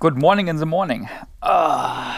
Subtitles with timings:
[0.00, 1.08] Good morning in the morning.
[1.40, 2.16] Ach,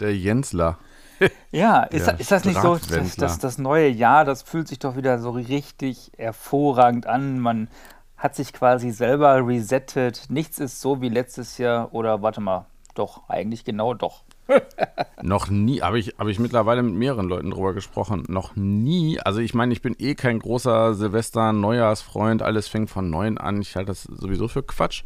[0.00, 0.78] der Jensler.
[1.52, 4.96] Ja, ist, ist das nicht so, dass, dass das neue Jahr, das fühlt sich doch
[4.96, 7.38] wieder so richtig hervorragend an.
[7.38, 7.68] Man
[8.16, 10.24] hat sich quasi selber resettet.
[10.30, 11.94] Nichts ist so wie letztes Jahr.
[11.94, 12.66] Oder warte mal,
[12.96, 14.24] doch, eigentlich genau doch.
[15.22, 18.24] noch nie, habe ich, hab ich mittlerweile mit mehreren Leuten drüber gesprochen.
[18.28, 22.42] Noch nie, also ich meine, ich bin eh kein großer Silvester-Neujahrsfreund.
[22.42, 23.60] Alles fängt von neun an.
[23.60, 25.04] Ich halte das sowieso für Quatsch.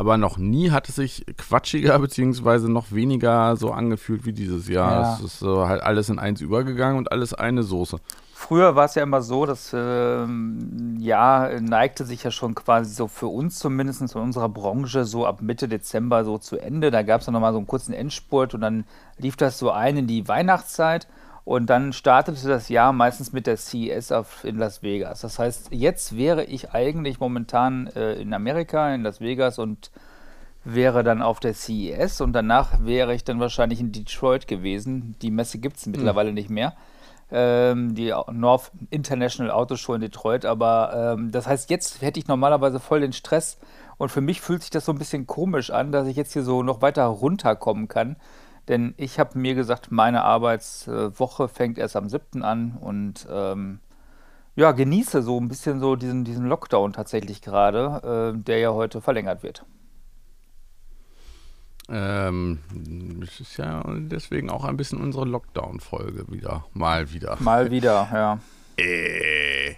[0.00, 5.02] Aber noch nie hat es sich quatschiger beziehungsweise noch weniger so angefühlt wie dieses Jahr.
[5.02, 5.14] Ja.
[5.14, 7.98] Es ist so halt alles in eins übergegangen und alles eine Soße.
[8.32, 10.24] Früher war es ja immer so, das äh,
[10.96, 15.42] Jahr neigte sich ja schon quasi so für uns zumindest in unserer Branche so ab
[15.42, 16.90] Mitte Dezember so zu Ende.
[16.90, 18.84] Da gab es dann nochmal so einen kurzen Endspurt und dann
[19.18, 21.08] lief das so ein in die Weihnachtszeit.
[21.44, 25.22] Und dann startete das Jahr meistens mit der CES auf, in Las Vegas.
[25.22, 29.90] Das heißt, jetzt wäre ich eigentlich momentan äh, in Amerika, in Las Vegas und
[30.64, 35.14] wäre dann auf der CES und danach wäre ich dann wahrscheinlich in Detroit gewesen.
[35.22, 36.34] Die Messe gibt es mittlerweile mhm.
[36.34, 36.74] nicht mehr.
[37.32, 40.44] Ähm, die North International Auto Show in Detroit.
[40.44, 43.58] Aber ähm, das heißt, jetzt hätte ich normalerweise voll den Stress.
[43.96, 46.42] Und für mich fühlt sich das so ein bisschen komisch an, dass ich jetzt hier
[46.42, 48.16] so noch weiter runterkommen kann.
[48.68, 52.42] Denn ich habe mir gesagt, meine Arbeitswoche fängt erst am 7.
[52.42, 53.80] an und ähm,
[54.56, 59.00] ja, genieße so ein bisschen so diesen, diesen Lockdown tatsächlich gerade, äh, der ja heute
[59.00, 59.64] verlängert wird.
[61.88, 62.60] Ähm,
[63.22, 66.64] es ist ja deswegen auch ein bisschen unsere Lockdown-Folge wieder.
[66.72, 67.36] Mal wieder.
[67.40, 68.38] Mal wieder, ja.
[68.76, 69.74] Äh.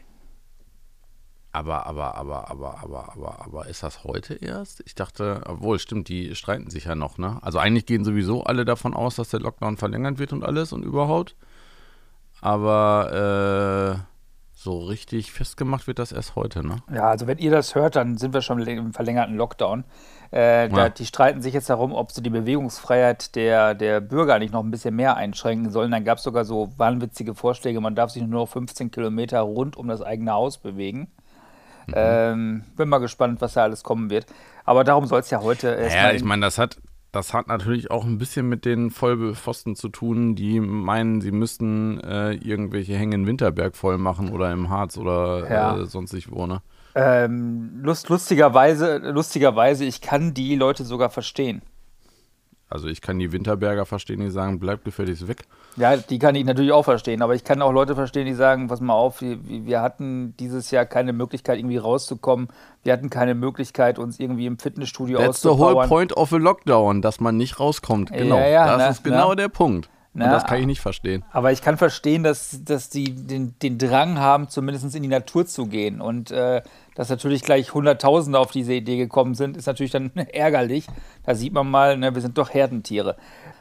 [1.54, 4.82] Aber, aber, aber, aber, aber, aber, aber ist das heute erst?
[4.86, 7.38] Ich dachte, obwohl, stimmt, die streiten sich ja noch, ne?
[7.42, 10.82] Also eigentlich gehen sowieso alle davon aus, dass der Lockdown verlängert wird und alles und
[10.82, 11.36] überhaupt.
[12.40, 14.12] Aber äh,
[14.54, 16.76] so richtig festgemacht wird das erst heute, ne?
[16.90, 19.84] Ja, also wenn ihr das hört, dann sind wir schon im verlängerten Lockdown.
[20.30, 24.54] Äh, da, Die streiten sich jetzt darum, ob sie die Bewegungsfreiheit der, der Bürger nicht
[24.54, 25.90] noch ein bisschen mehr einschränken sollen.
[25.90, 29.76] Dann gab es sogar so wahnwitzige Vorschläge, man darf sich nur noch 15 Kilometer rund
[29.76, 31.08] um das eigene Haus bewegen.
[31.86, 31.94] Mhm.
[31.94, 34.26] Ähm, bin mal gespannt, was da alles kommen wird.
[34.64, 35.88] Aber darum soll es ja heute.
[35.92, 36.78] Ja, ich meine, das hat,
[37.10, 42.00] das hat natürlich auch ein bisschen mit den Vollpfosten zu tun, die meinen, sie müssten
[42.00, 45.78] äh, irgendwelche Hänge in Winterberg voll machen oder im Harz oder ja.
[45.78, 46.62] äh, sonstig wo, ne?
[46.94, 51.62] Ähm, lust, lustigerweise, lustigerweise, ich kann die Leute sogar verstehen.
[52.72, 55.44] Also ich kann die Winterberger verstehen, die sagen, bleib gefälligst weg.
[55.76, 58.68] Ja, die kann ich natürlich auch verstehen, aber ich kann auch Leute verstehen, die sagen,
[58.68, 62.48] pass mal auf, wir, wir hatten dieses Jahr keine Möglichkeit, irgendwie rauszukommen.
[62.82, 65.74] Wir hatten keine Möglichkeit, uns irgendwie im Fitnessstudio That's auszupowern.
[65.74, 68.10] That's the whole point of a Lockdown, dass man nicht rauskommt.
[68.10, 69.34] Genau, ja, ja, das na, ist genau na.
[69.34, 69.90] der Punkt.
[70.14, 71.24] Na, das kann ich nicht verstehen.
[71.32, 75.46] Aber ich kann verstehen, dass, dass die den, den Drang haben, zumindest in die Natur
[75.46, 76.02] zu gehen.
[76.02, 76.60] Und äh,
[76.94, 80.86] dass natürlich gleich Hunderttausende auf diese Idee gekommen sind, ist natürlich dann ärgerlich.
[81.24, 83.16] Da sieht man mal, ne, wir sind doch Herdentiere.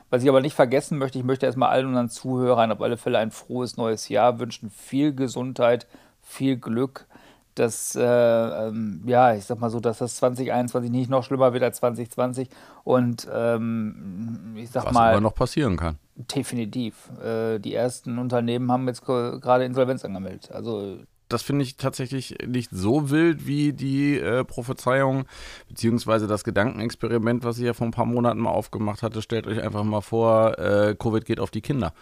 [0.10, 3.20] Was ich aber nicht vergessen möchte, ich möchte erstmal allen unseren Zuhörern auf alle Fälle
[3.20, 4.70] ein frohes neues Jahr wünschen.
[4.70, 5.88] Viel Gesundheit,
[6.22, 7.08] viel Glück,
[7.56, 11.64] dass, äh, ähm, ja, ich sag mal so, dass das 2021 nicht noch schlimmer wird
[11.64, 12.50] als 2020.
[12.84, 15.10] Und ähm, ich sag Was mal.
[15.10, 15.98] Was aber noch passieren kann.
[16.16, 17.10] Definitiv.
[17.24, 20.52] Äh, die ersten Unternehmen haben jetzt gerade Insolvenz angemeldet.
[20.52, 20.98] Also
[21.32, 25.26] das finde ich tatsächlich nicht so wild wie die äh, Prophezeiung,
[25.70, 29.22] beziehungsweise das Gedankenexperiment, was ich ja vor ein paar Monaten mal aufgemacht hatte.
[29.22, 31.94] Stellt euch einfach mal vor, äh, Covid geht auf die Kinder.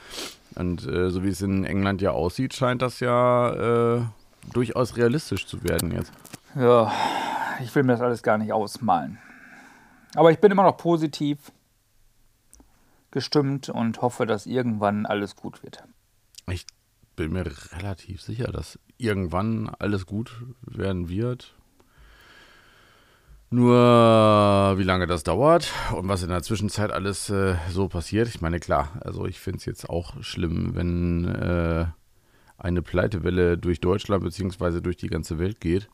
[0.56, 4.02] Und äh, so wie es in England ja aussieht, scheint das ja äh,
[4.50, 6.12] durchaus realistisch zu werden jetzt.
[6.56, 6.92] Ja,
[7.62, 9.18] ich will mir das alles gar nicht ausmalen.
[10.16, 11.52] Aber ich bin immer noch positiv
[13.12, 15.84] gestimmt und hoffe, dass irgendwann alles gut wird.
[16.48, 16.66] Ich
[17.16, 21.56] bin mir relativ sicher, dass irgendwann alles gut werden wird.
[23.52, 23.76] Nur
[24.78, 28.28] wie lange das dauert und was in der Zwischenzeit alles äh, so passiert.
[28.28, 31.86] Ich meine, klar, also ich finde es jetzt auch schlimm, wenn äh,
[32.60, 34.82] eine Pleitewelle durch Deutschland bzw.
[34.82, 35.90] durch die ganze Welt geht.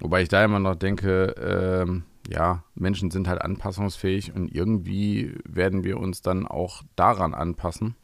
[0.00, 5.84] Wobei ich da immer noch denke, äh, ja, Menschen sind halt anpassungsfähig und irgendwie werden
[5.84, 7.94] wir uns dann auch daran anpassen.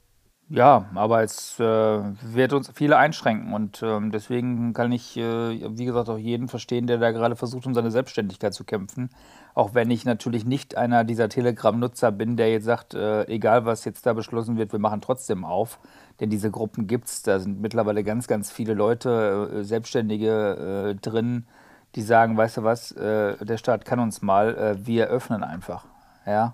[0.55, 5.87] Ja, aber es äh, wird uns viele einschränken und ähm, deswegen kann ich, äh, wie
[5.87, 9.09] gesagt, auch jeden verstehen, der da gerade versucht, um seine Selbstständigkeit zu kämpfen.
[9.55, 13.87] Auch wenn ich natürlich nicht einer dieser Telegram-Nutzer bin, der jetzt sagt, äh, egal was
[13.87, 15.79] jetzt da beschlossen wird, wir machen trotzdem auf.
[16.21, 20.95] Denn diese Gruppen gibt es, da sind mittlerweile ganz, ganz viele Leute, äh, Selbstständige äh,
[20.97, 21.47] drin,
[21.95, 25.87] die sagen, weißt du was, äh, der Staat kann uns mal, wir öffnen einfach.
[26.27, 26.53] Ja.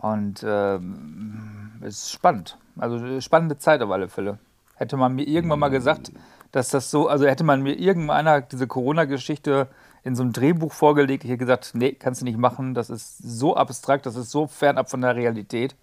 [0.00, 2.56] Und ähm, es ist spannend.
[2.78, 4.38] Also spannende Zeit auf alle Fälle.
[4.76, 6.10] Hätte man mir irgendwann mal gesagt,
[6.52, 9.68] dass das so, also hätte man mir irgendwann einer diese Corona-Geschichte
[10.02, 11.24] in so einem Drehbuch vorgelegt.
[11.24, 12.72] Ich hätte gesagt, nee, kannst du nicht machen.
[12.72, 15.76] Das ist so abstrakt, das ist so fernab von der Realität.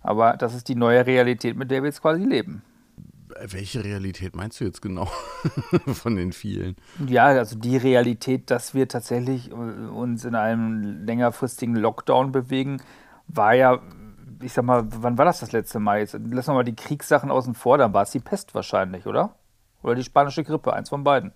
[0.00, 2.62] Aber das ist die neue Realität, mit der wir jetzt quasi leben.
[3.44, 5.08] Welche Realität meinst du jetzt genau
[5.86, 6.76] von den vielen?
[7.06, 12.80] Ja, also die Realität, dass wir tatsächlich äh, uns in einem längerfristigen Lockdown bewegen,
[13.28, 13.80] war ja,
[14.40, 16.00] ich sag mal, wann war das das letzte Mal?
[16.00, 19.36] Jetzt lassen wir mal die Kriegssachen außen vor, dann war es die Pest wahrscheinlich, oder?
[19.82, 21.32] Oder die spanische Grippe, eins von beiden.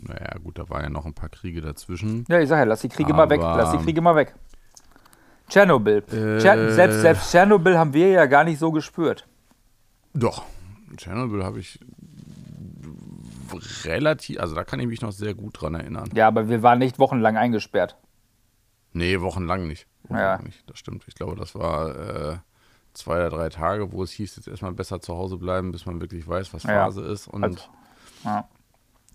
[0.00, 2.24] Naja, gut, da waren ja noch ein paar Kriege dazwischen.
[2.28, 4.34] Ja, ich sag ja, lass die Kriege mal weg, lass die Kriege mal weg.
[5.48, 6.02] Tschernobyl.
[6.10, 9.26] Äh, selbst, selbst Tschernobyl haben wir ja gar nicht so gespürt.
[10.14, 10.44] Doch,
[10.96, 11.78] Tschernobyl habe ich
[13.84, 16.08] relativ, also da kann ich mich noch sehr gut dran erinnern.
[16.14, 17.96] Ja, aber wir waren nicht wochenlang eingesperrt.
[18.94, 19.86] Nee, wochenlang nicht.
[20.04, 20.44] Wochenlang ja.
[20.44, 20.68] nicht.
[20.70, 21.04] Das stimmt.
[21.06, 22.38] Ich glaube, das war äh,
[22.94, 26.00] zwei oder drei Tage, wo es hieß, jetzt erstmal besser zu Hause bleiben, bis man
[26.00, 27.12] wirklich weiß, was Phase ja.
[27.12, 27.26] ist.
[27.26, 27.60] Und also,
[28.24, 28.48] ja.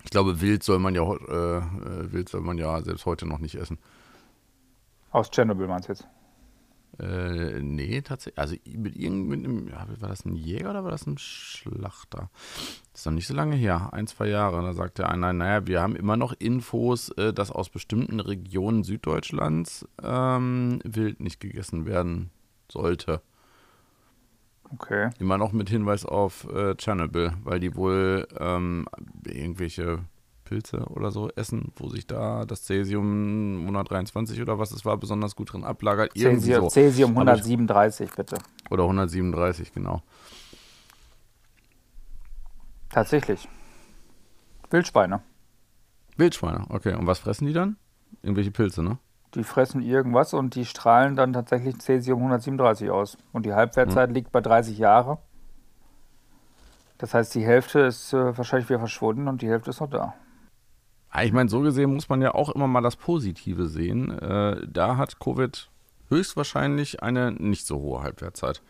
[0.04, 3.40] ich glaube, wild soll man ja äh, äh, wild soll man ja selbst heute noch
[3.40, 3.80] nicht essen.
[5.12, 6.08] Aus Tschernobyl meinst du jetzt?
[6.98, 8.40] Äh, nee, tatsächlich.
[8.40, 12.30] Also mit irgendeinem, war das ein Jäger oder war das ein Schlachter?
[12.92, 14.62] Das ist noch nicht so lange her, ein, zwei Jahre.
[14.62, 19.88] Da sagte einer, naja, wir haben immer noch Infos, äh, dass aus bestimmten Regionen Süddeutschlands
[20.02, 22.32] ähm, Wild nicht gegessen werden
[22.72, 23.22] sollte.
[24.72, 25.10] Okay.
[25.20, 28.88] Immer noch mit Hinweis auf äh, Tschernobyl, weil die wohl ähm,
[29.26, 30.00] irgendwelche
[30.50, 35.36] Pilze oder so essen, wo sich da das Cäsium 123 oder was es war besonders
[35.36, 36.14] gut drin ablagert.
[36.14, 36.70] Cäsium, so.
[36.70, 38.40] Cäsium 137 bitte.
[38.72, 40.02] Oder 137, genau.
[42.90, 43.48] Tatsächlich.
[44.72, 45.22] Wildschweine.
[46.18, 46.96] Wildschweine, okay.
[46.96, 47.78] Und was fressen die dann?
[48.24, 48.98] Irgendwelche Pilze, ne?
[49.36, 53.20] Die fressen irgendwas und die strahlen dann tatsächlich Cäsium 137 aus.
[53.32, 54.16] Und die Halbwertzeit hm.
[54.16, 55.20] liegt bei 30 Jahre.
[56.98, 60.16] Das heißt, die Hälfte ist äh, wahrscheinlich wieder verschwunden und die Hälfte ist noch da.
[61.24, 64.12] Ich meine, so gesehen muss man ja auch immer mal das Positive sehen.
[64.20, 65.70] Äh, da hat Covid
[66.10, 68.62] höchstwahrscheinlich eine nicht so hohe Halbwertszeit.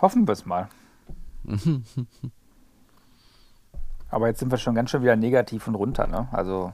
[0.00, 0.68] Hoffen wir es mal.
[4.10, 6.28] Aber jetzt sind wir schon ganz schön wieder negativ und runter, ne?
[6.32, 6.72] Also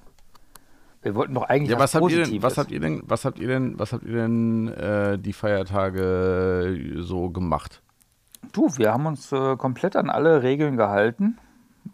[1.03, 2.13] wir wollten doch eigentlich ja, was, was habt.
[2.13, 5.19] Ihr denn, was habt ihr denn, was habt ihr denn, was habt ihr denn äh,
[5.19, 7.83] die Feiertage so gemacht?
[8.53, 11.39] Du, wir haben uns äh, komplett an alle Regeln gehalten,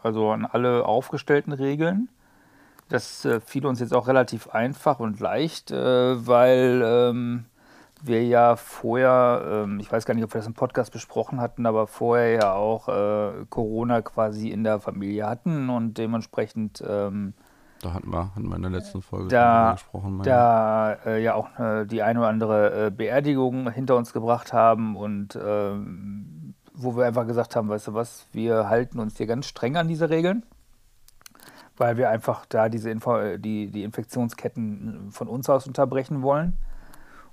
[0.03, 2.09] also an alle aufgestellten Regeln.
[2.91, 7.45] Das äh, fiel uns jetzt auch relativ einfach und leicht, äh, weil ähm,
[8.03, 11.67] wir ja vorher, ähm, ich weiß gar nicht, ob wir das im Podcast besprochen hatten,
[11.67, 16.83] aber vorher ja auch äh, Corona quasi in der Familie hatten und dementsprechend.
[16.87, 17.35] Ähm,
[17.81, 20.21] da hatten wir, hatten wir in der letzten Folge da, gesprochen.
[20.25, 24.97] Da äh, ja auch äh, die eine oder andere äh, Beerdigung hinter uns gebracht haben
[24.97, 29.47] und ähm, wo wir einfach gesagt haben, weißt du was, wir halten uns hier ganz
[29.47, 30.43] streng an diese Regeln
[31.81, 36.53] weil wir einfach da diese Info die, die Infektionsketten von uns aus unterbrechen wollen.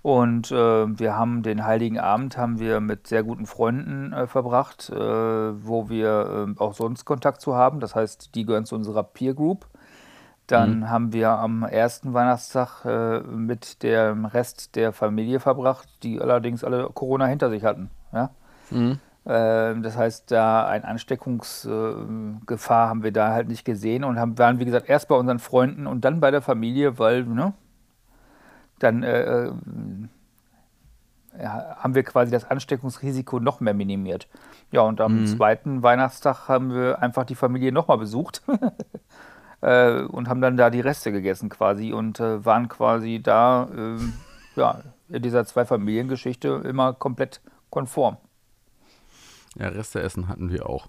[0.01, 4.89] Und äh, wir haben den Heiligen Abend haben wir mit sehr guten Freunden äh, verbracht,
[4.89, 7.81] äh, wo wir äh, auch sonst Kontakt zu haben.
[7.81, 9.67] Das heißt, die gehören zu unserer Peer Group.
[10.45, 10.89] Dann mhm.
[10.89, 16.89] haben wir am ersten Weihnachtstag äh, mit dem Rest der Familie verbracht, die allerdings alle
[16.93, 17.89] Corona hinter sich hatten.
[18.13, 18.29] Ja?
[18.69, 18.99] Mhm.
[19.27, 24.59] Ähm, das heißt, da eine Ansteckungsgefahr haben wir da halt nicht gesehen und haben, waren,
[24.59, 27.53] wie gesagt, erst bei unseren Freunden und dann bei der Familie, weil, ne,
[28.79, 29.51] dann äh, äh,
[31.39, 34.29] haben wir quasi das Ansteckungsrisiko noch mehr minimiert.
[34.71, 35.27] Ja, und am mhm.
[35.27, 38.43] zweiten Weihnachtstag haben wir einfach die Familie nochmal besucht
[39.61, 44.13] äh, und haben dann da die Reste gegessen quasi und äh, waren quasi da, ähm,
[44.55, 44.79] ja,
[45.09, 48.15] in dieser Zwei-Familien-Geschichte immer komplett konform.
[49.59, 50.87] Ja, Reste hatten wir auch.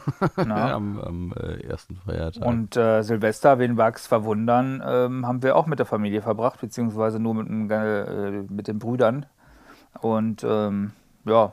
[0.36, 2.44] am, am äh, ersten Feiertag.
[2.44, 7.18] Und äh, Silvester, wen wag's verwundern, ähm, haben wir auch mit der Familie verbracht, beziehungsweise
[7.18, 9.26] nur mit, äh, mit den Brüdern.
[10.00, 10.92] Und ähm,
[11.24, 11.52] ja,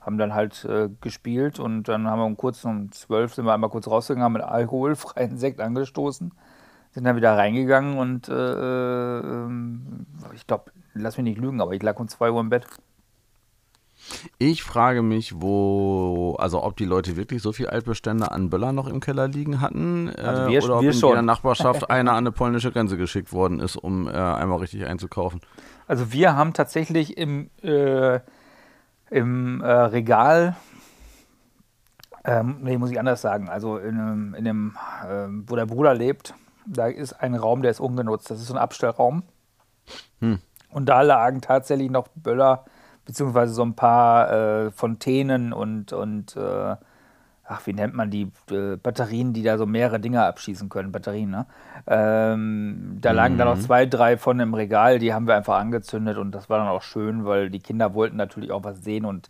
[0.00, 3.54] haben dann halt äh, gespielt und dann haben wir um kurz um zwölf sind wir
[3.54, 6.32] einmal kurz rausgegangen, haben mit alkoholfreien Sekt angestoßen,
[6.90, 11.72] sind dann wieder reingegangen und äh, äh, ähm, ich glaube, lass mich nicht lügen, aber
[11.72, 12.66] ich lag um zwei Uhr im Bett.
[14.38, 18.86] Ich frage mich, wo, also ob die Leute wirklich so viel Altbestände an Böller noch
[18.86, 21.12] im Keller liegen hatten also wir, äh, oder ob in schon.
[21.12, 25.40] der Nachbarschaft einer an eine polnische Grenze geschickt worden ist, um äh, einmal richtig einzukaufen.
[25.86, 28.20] Also wir haben tatsächlich im, äh,
[29.10, 30.56] im äh, Regal,
[32.24, 34.76] ähm, nee, muss ich anders sagen, also in, in dem,
[35.08, 36.34] ähm, wo der Bruder lebt,
[36.66, 38.30] da ist ein Raum, der ist ungenutzt.
[38.30, 39.24] Das ist so ein Abstellraum.
[40.20, 40.38] Hm.
[40.70, 42.64] Und da lagen tatsächlich noch Böller
[43.04, 46.76] beziehungsweise so ein paar äh, Fontänen und, und äh,
[47.44, 51.30] ach, wie nennt man die äh, Batterien, die da so mehrere Dinge abschießen können, Batterien,
[51.30, 51.46] ne?
[51.86, 53.38] Ähm, da lagen mhm.
[53.38, 56.58] dann noch zwei, drei von im Regal, die haben wir einfach angezündet und das war
[56.58, 59.28] dann auch schön, weil die Kinder wollten natürlich auch was sehen und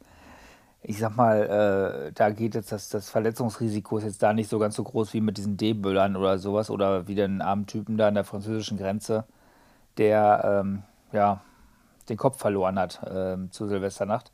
[0.85, 4.59] ich sag mal, äh, da geht jetzt das, das Verletzungsrisiko ist jetzt da nicht so
[4.59, 8.09] ganz so groß wie mit diesen D-Böllern oder sowas oder wie den armen Typen da
[8.09, 9.25] an der französischen Grenze,
[9.97, 11.41] der ähm, ja
[12.05, 14.31] den Kopf verloren hat äh, zu Silvesternacht.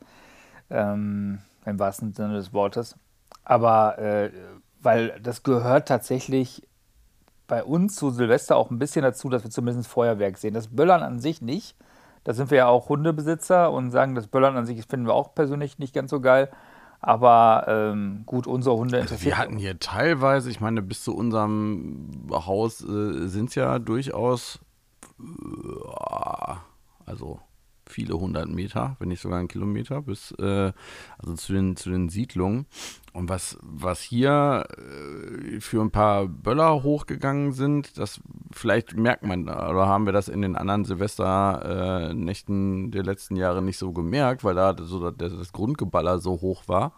[0.70, 2.96] Ähm, Im wahrsten Sinne des Wortes.
[3.44, 4.30] Aber äh,
[4.80, 6.68] weil das gehört tatsächlich
[7.46, 10.54] bei uns zu Silvester auch ein bisschen dazu, dass wir zumindest Feuerwerk sehen.
[10.54, 11.76] Das Böllern an sich nicht.
[12.24, 15.34] Da sind wir ja auch Hundebesitzer und sagen, das Böllern an sich finden wir auch
[15.34, 16.50] persönlich nicht ganz so geil.
[17.00, 19.32] Aber ähm, gut, unsere Hunde interessieren.
[19.32, 23.78] Also wir hatten hier teilweise, ich meine, bis zu unserem Haus äh, sind es ja
[23.78, 24.58] durchaus,
[25.18, 26.54] äh,
[27.06, 27.40] also
[27.90, 30.72] viele hundert Meter, wenn nicht sogar einen Kilometer, bis äh,
[31.18, 32.66] also zu den, zu den Siedlungen.
[33.12, 38.20] Und was, was hier äh, für ein paar Böller hochgegangen sind, das
[38.52, 43.78] vielleicht merkt man, oder haben wir das in den anderen Silvesternächten der letzten Jahre nicht
[43.78, 46.92] so gemerkt, weil da so das Grundgeballer so hoch war.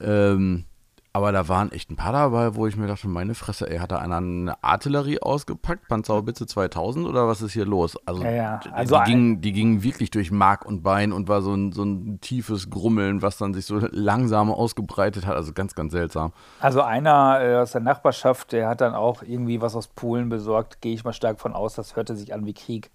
[0.00, 0.64] Ähm,
[1.12, 3.90] aber da waren echt ein paar dabei, wo ich mir dachte, meine Fresse, ey, hat
[3.90, 7.96] da einer eine Artillerie ausgepackt, Panzerhaubitze 2000 oder was ist hier los?
[8.06, 8.60] Also, ja, ja.
[8.72, 11.82] also die, gingen, die gingen wirklich durch Mark und Bein und war so ein, so
[11.82, 15.34] ein tiefes Grummeln, was dann sich so langsam ausgebreitet hat.
[15.34, 16.32] Also ganz, ganz seltsam.
[16.60, 20.80] Also einer äh, aus der Nachbarschaft, der hat dann auch irgendwie was aus Polen besorgt,
[20.80, 22.92] gehe ich mal stark von aus, das hörte sich an wie Krieg.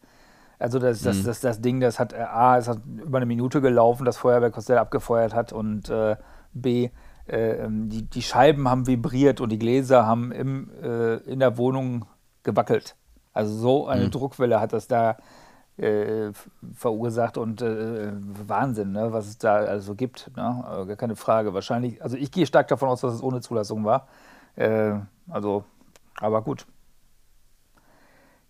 [0.57, 1.23] Also das, das, mhm.
[1.25, 4.55] das, das Ding, das hat äh, A, es hat über eine Minute gelaufen, das Feuerwerk,
[4.55, 6.15] was der abgefeuert hat und äh,
[6.53, 6.91] B,
[7.27, 11.57] äh, ähm, die, die Scheiben haben vibriert und die Gläser haben im, äh, in der
[11.57, 12.05] Wohnung
[12.43, 12.95] gewackelt.
[13.33, 14.11] Also so eine mhm.
[14.11, 15.17] Druckwelle hat das da
[15.77, 16.31] äh,
[16.73, 18.11] verursacht und äh,
[18.47, 20.31] Wahnsinn, ne, was es da also gibt.
[20.37, 20.63] Ne?
[20.67, 21.53] Äh, gar keine Frage.
[21.53, 24.07] Wahrscheinlich, also ich gehe stark davon aus, dass es ohne Zulassung war.
[24.55, 24.93] Äh,
[25.27, 25.65] also,
[26.21, 26.65] aber gut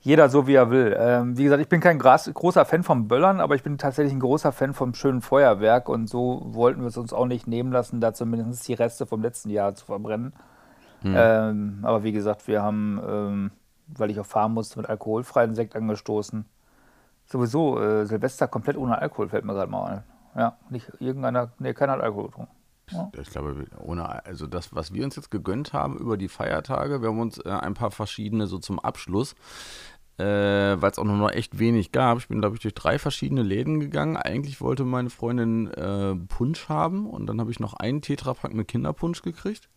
[0.05, 0.95] jeder so, wie er will.
[0.99, 4.19] Ähm, wie gesagt, ich bin kein großer Fan vom Böllern, aber ich bin tatsächlich ein
[4.19, 8.01] großer Fan vom schönen Feuerwerk und so wollten wir es uns auch nicht nehmen lassen,
[8.01, 10.33] da zumindest die Reste vom letzten Jahr zu verbrennen.
[11.01, 11.15] Hm.
[11.17, 13.51] Ähm, aber wie gesagt, wir haben, ähm,
[13.87, 16.45] weil ich auch fahren musste, mit alkoholfreien Sekt angestoßen.
[17.25, 20.03] Sowieso äh, Silvester komplett ohne Alkohol, fällt mir gerade mal ein.
[20.39, 22.51] Ja, nicht irgendeiner, nee, keiner hat Alkohol getrunken.
[22.91, 23.11] Ja.
[23.19, 27.09] Ich glaube, ohne, also das, was wir uns jetzt gegönnt haben über die Feiertage, wir
[27.09, 29.35] haben uns äh, ein paar verschiedene so zum Abschluss
[30.17, 30.23] äh,
[30.81, 32.19] weil es auch noch echt wenig gab.
[32.19, 34.15] Ich bin, glaube ich, durch drei verschiedene Läden gegangen.
[34.17, 38.67] Eigentlich wollte meine Freundin äh, Punsch haben und dann habe ich noch einen Tetrapack mit
[38.67, 39.69] Kinderpunsch gekriegt.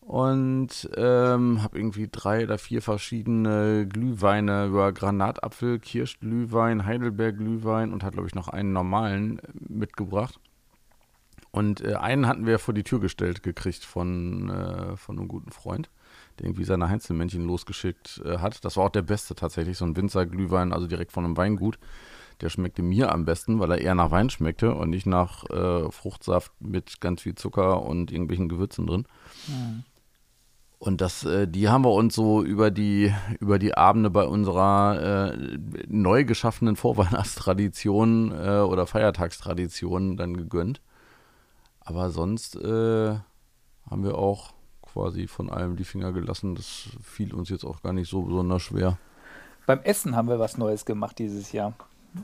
[0.00, 8.14] Und ähm, habe irgendwie drei oder vier verschiedene Glühweine über Granatapfel, Kirschglühwein, Heidelberg-Glühwein und hat,
[8.14, 10.40] glaube ich, noch einen normalen äh, mitgebracht.
[11.52, 15.52] Und äh, einen hatten wir vor die Tür gestellt gekriegt von, äh, von einem guten
[15.52, 15.88] Freund
[16.38, 18.64] der irgendwie seine Heinzelmännchen losgeschickt äh, hat.
[18.64, 21.78] Das war auch der beste tatsächlich, so ein Winzerglühwein, also direkt von einem Weingut.
[22.40, 25.90] Der schmeckte mir am besten, weil er eher nach Wein schmeckte und nicht nach äh,
[25.90, 29.06] Fruchtsaft mit ganz viel Zucker und irgendwelchen Gewürzen drin.
[29.46, 29.84] Mhm.
[30.82, 35.30] Und das, äh, die haben wir uns so über die, über die Abende bei unserer
[35.32, 40.80] äh, neu geschaffenen Vorweihnachtstradition äh, oder Feiertagstradition dann gegönnt.
[41.78, 43.14] Aber sonst äh,
[43.88, 44.54] haben wir auch
[44.92, 46.54] quasi von allem die Finger gelassen.
[46.54, 48.98] Das fiel uns jetzt auch gar nicht so besonders schwer.
[49.66, 51.74] Beim Essen haben wir was Neues gemacht dieses Jahr.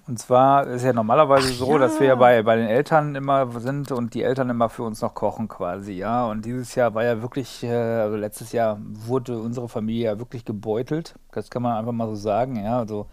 [0.06, 1.78] Und zwar ist ja normalerweise Ach, so, ja.
[1.78, 5.00] dass wir ja bei, bei den Eltern immer sind und die Eltern immer für uns
[5.00, 6.26] noch kochen quasi, ja.
[6.26, 10.44] Und dieses Jahr war ja wirklich, äh, also letztes Jahr wurde unsere Familie ja wirklich
[10.44, 11.14] gebeutelt.
[11.32, 12.78] Das kann man einfach mal so sagen, ja.
[12.78, 13.06] Also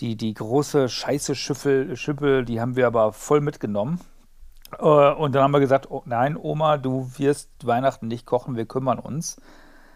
[0.00, 4.00] die, die große Scheiße Schiffel, Schippel, die haben wir aber voll mitgenommen.
[4.78, 8.66] Äh, und dann haben wir gesagt, oh, nein, Oma, du wirst Weihnachten nicht kochen, wir
[8.66, 9.40] kümmern uns.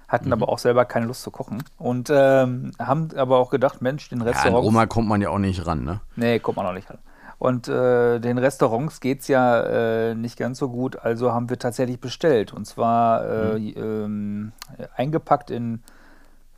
[0.08, 0.32] Hatten mhm.
[0.34, 1.62] aber auch selber keine Lust zu kochen.
[1.76, 4.64] Und ähm, haben aber auch gedacht, Mensch, den Restaurants.
[4.64, 6.00] Ja, Oma kommt man ja auch nicht ran, ne?
[6.16, 6.98] Nee, kommt man auch nicht ran.
[7.38, 11.58] Und äh, den Restaurants geht es ja äh, nicht ganz so gut, also haben wir
[11.58, 12.52] tatsächlich bestellt.
[12.52, 13.74] Und zwar äh, mhm.
[13.76, 14.52] ähm,
[14.96, 15.82] eingepackt in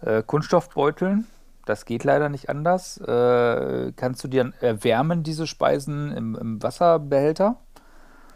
[0.00, 1.26] äh, Kunststoffbeuteln.
[1.66, 2.98] Das geht leider nicht anders.
[2.98, 7.56] Äh, kannst du dir erwärmen, diese Speisen im, im Wasserbehälter?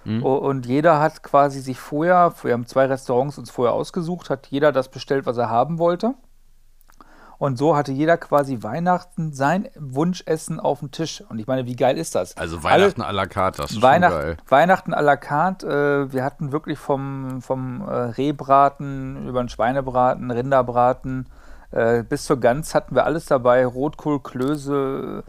[0.05, 0.23] Mhm.
[0.23, 4.73] Und jeder hat quasi sich vorher, wir haben zwei Restaurants uns vorher ausgesucht, hat jeder
[4.73, 6.15] das bestellt, was er haben wollte.
[7.39, 11.23] Und so hatte jeder quasi Weihnachten sein Wunschessen auf dem Tisch.
[11.29, 12.37] Und ich meine, wie geil ist das?
[12.37, 14.37] Also Weihnachten Alle, à la carte, das ist Weihnacht, schon geil.
[14.49, 15.67] Weihnachten à la carte.
[16.09, 21.27] Äh, wir hatten wirklich vom, vom äh, Rehbraten über den Schweinebraten, Rinderbraten
[21.75, 23.67] äh, bis zur Gans hatten wir alles dabei.
[23.67, 25.25] Rotkohl, Klöße,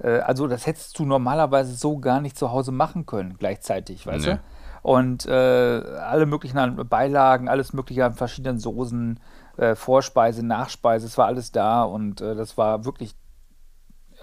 [0.00, 4.32] also das hättest du normalerweise so gar nicht zu Hause machen können gleichzeitig, weißt nee.
[4.34, 4.40] du?
[4.82, 9.18] Und äh, alle möglichen Beilagen, alles mögliche an verschiedenen Soßen,
[9.56, 13.16] äh, Vorspeise, Nachspeise, es war alles da und äh, das war wirklich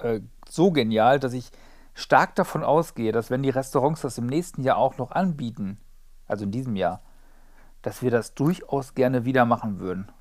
[0.02, 1.52] äh, so genial, dass ich
[1.94, 5.80] stark davon ausgehe, dass wenn die Restaurants das im nächsten Jahr auch noch anbieten,
[6.28, 7.02] also in diesem Jahr,
[7.82, 10.12] dass wir das durchaus gerne wieder machen würden.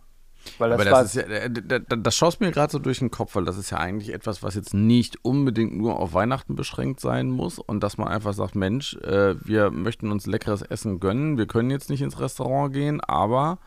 [0.58, 3.34] Weil das, Aber das, ist ja, äh, das schaust mir gerade so durch den Kopf,
[3.34, 7.30] weil das ist ja eigentlich etwas, was jetzt nicht unbedingt nur auf Weihnachten beschränkt sein
[7.30, 11.46] muss und dass man einfach sagt, Mensch, äh, wir möchten uns leckeres Essen gönnen, wir
[11.46, 13.58] können jetzt nicht ins Restaurant gehen, aber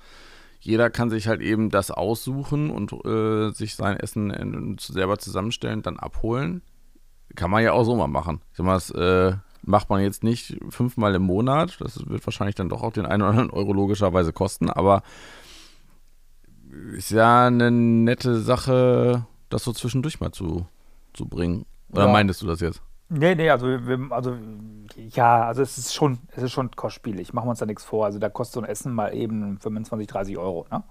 [0.60, 5.82] jeder kann sich halt eben das aussuchen und äh, sich sein Essen in, selber zusammenstellen,
[5.82, 6.62] dann abholen.
[7.36, 8.42] Kann man ja auch so mal machen.
[8.52, 11.78] Ich sag mal, das äh, macht man jetzt nicht fünfmal im Monat.
[11.80, 15.04] Das wird wahrscheinlich dann doch auch den einen oder anderen Euro logischerweise kosten, aber
[16.96, 20.66] ist ja eine nette Sache, das so zwischendurch mal zu,
[21.14, 21.66] zu bringen.
[21.92, 22.12] Oder ja.
[22.12, 22.82] meintest du das jetzt?
[23.10, 24.36] Nee, nee, also, wir, also
[24.96, 27.34] ja, also es ist schon, es ist schon kostspielig.
[27.34, 28.06] Machen wir uns da nichts vor.
[28.06, 30.84] Also da kostet so ein Essen mal eben 25, 30 Euro, ne?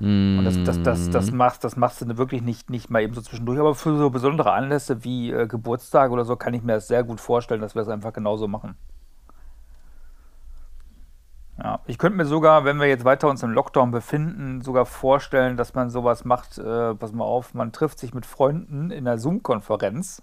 [0.00, 0.38] Mm.
[0.38, 1.38] Und das, das, das, das, mhm.
[1.38, 3.58] machst, das machst du wirklich nicht, nicht mal eben so zwischendurch.
[3.58, 7.04] Aber für so besondere Anlässe wie äh, Geburtstage oder so kann ich mir das sehr
[7.04, 8.76] gut vorstellen, dass wir es das einfach genauso machen.
[11.56, 15.56] Ja, ich könnte mir sogar, wenn wir jetzt weiter uns im Lockdown befinden, sogar vorstellen,
[15.56, 19.18] dass man sowas macht, äh, pass mal auf, man trifft sich mit Freunden in einer
[19.18, 20.22] Zoom-Konferenz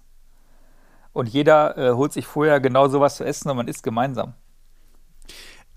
[1.12, 4.34] und jeder äh, holt sich vorher genau sowas zu essen und man isst gemeinsam.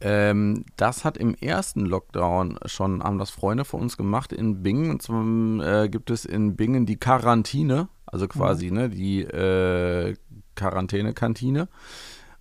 [0.02, 4.92] Ähm, das hat im ersten Lockdown schon, haben das Freunde von uns gemacht in Bingen.
[4.92, 8.78] Und zwar äh, gibt es in Bingen die Quarantine, also quasi mhm.
[8.78, 10.16] ne, die äh,
[10.56, 11.70] Quarantäne-Kantine.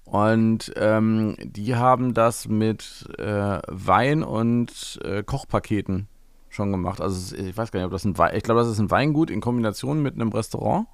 [0.05, 6.09] Und ähm, die haben das mit äh, Wein und äh, Kochpaketen
[6.51, 7.01] schon gemacht.
[7.01, 9.31] Also ich weiß gar nicht, ob das ein Wein, ich glaube, das ist ein Weingut
[9.31, 10.87] in Kombination mit einem Restaurant.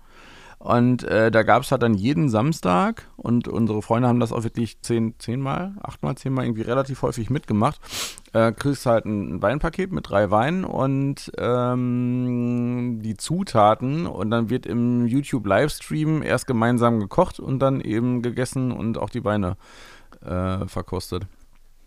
[0.60, 4.44] Und äh, da gab es halt dann jeden Samstag und unsere Freunde haben das auch
[4.44, 7.80] wirklich zehn, zehnmal, achtmal, zehnmal irgendwie relativ häufig mitgemacht.
[8.34, 14.66] Äh, kriegst halt ein Weinpaket mit drei Weinen und ähm, die Zutaten und dann wird
[14.66, 19.56] im YouTube Livestream erst gemeinsam gekocht und dann eben gegessen und auch die Weine
[20.22, 21.26] äh, verkostet.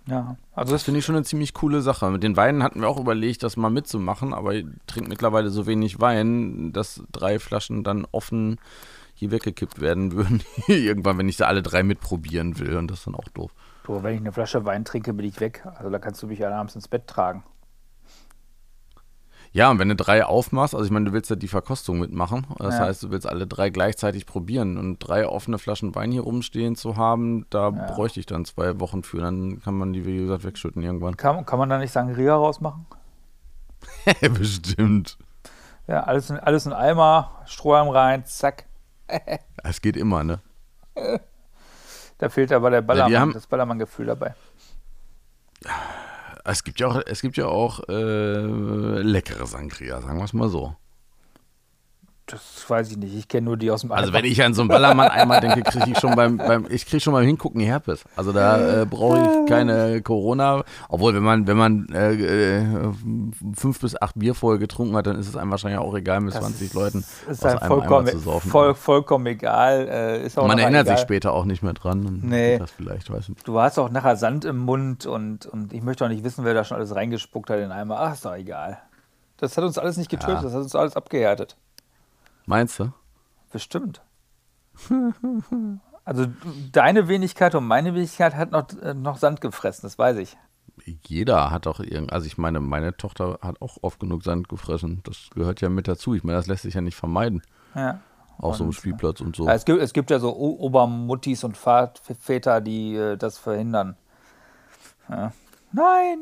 [0.06, 2.10] Ja, also das finde ich schon eine ziemlich coole Sache.
[2.12, 5.66] Mit den Weinen hatten wir auch überlegt, das mal mitzumachen, aber ich trinke mittlerweile so
[5.66, 8.60] wenig Wein, dass drei Flaschen dann offen
[9.13, 10.44] hier weggekippt werden würden.
[10.68, 13.52] Irgendwann, wenn ich da alle drei mitprobieren will und das ist dann auch doof.
[13.84, 15.66] Du, wenn ich eine Flasche Wein trinke, bin ich weg.
[15.76, 17.44] Also da kannst du mich abends ins Bett tragen.
[19.54, 22.48] Ja, und wenn du drei aufmachst, also ich meine, du willst ja die Verkostung mitmachen.
[22.58, 22.82] Das ja.
[22.82, 24.80] heißt, du willst alle drei gleichzeitig probieren.
[24.80, 27.70] Und drei offene Flaschen Wein hier rumstehen zu haben, da ja.
[27.70, 29.22] bräuchte ich dann zwei Wochen für.
[29.22, 31.18] Dann kann man die, wie gesagt, wegschütten irgendwann.
[31.18, 32.88] Kann, kann man da nicht Sangria rausmachen?
[34.22, 35.20] Bestimmt.
[35.88, 38.66] Ja, alles in, alles in Eimer, Strohhalm rein, zack.
[39.66, 40.39] Es geht immer, ne?
[42.18, 44.36] Da fehlt aber der Ballermann, ja, das Ballermann-Gefühl dabei
[46.44, 50.50] es gibt ja auch, es gibt ja auch äh, leckere Sangria, sagen wir es mal
[50.50, 50.76] so.
[52.28, 53.14] Das weiß ich nicht.
[53.16, 54.00] Ich kenne nur die aus dem Eimer.
[54.00, 56.86] Also wenn ich an so einen Ballermann einmal denke, kriege ich schon beim, beim ich
[56.86, 58.06] kriege schon beim Hingucken Herpes.
[58.16, 60.64] Also da äh, brauche ich keine Corona.
[60.88, 62.66] Obwohl, wenn man, wenn man äh, äh,
[63.56, 66.34] fünf bis acht Bier vorher getrunken hat, dann ist es einem wahrscheinlich auch egal, mit
[66.34, 68.50] das 20 Leuten ist aus einem vollkommen, zu saufen.
[68.50, 69.88] Voll, vollkommen egal.
[69.90, 70.98] Äh, ist auch man erinnert egal.
[70.98, 72.22] sich später auch nicht mehr dran.
[72.24, 72.58] Nee.
[72.58, 73.46] Das vielleicht, weiß nicht.
[73.46, 76.54] Du hast auch nachher Sand im Mund und, und ich möchte auch nicht wissen, wer
[76.54, 78.00] da schon alles reingespuckt hat in den Eimer.
[78.00, 78.80] Ach, ist doch egal.
[79.38, 80.42] Das hat uns alles nicht getötet, ja.
[80.42, 81.58] das hat uns alles abgehärtet.
[82.46, 82.92] Meinst du?
[83.52, 84.02] Bestimmt.
[86.06, 86.26] also
[86.72, 90.38] deine Wenigkeit und meine Wenigkeit hat noch, äh, noch Sand gefressen, das weiß ich.
[91.06, 95.02] Jeder hat auch irgend, also ich meine, meine Tochter hat auch oft genug Sand gefressen.
[95.04, 96.16] Das gehört ja mit dazu.
[96.16, 97.44] Ich meine, das lässt sich ja nicht vermeiden.
[97.76, 98.00] Ja.
[98.40, 99.48] Auf so einem Spielplatz und so.
[99.48, 103.96] Es, gibt, es gibt ja so Obermuttis und Väter, die äh, das verhindern.
[105.08, 105.32] Ja.
[105.72, 106.18] Nein!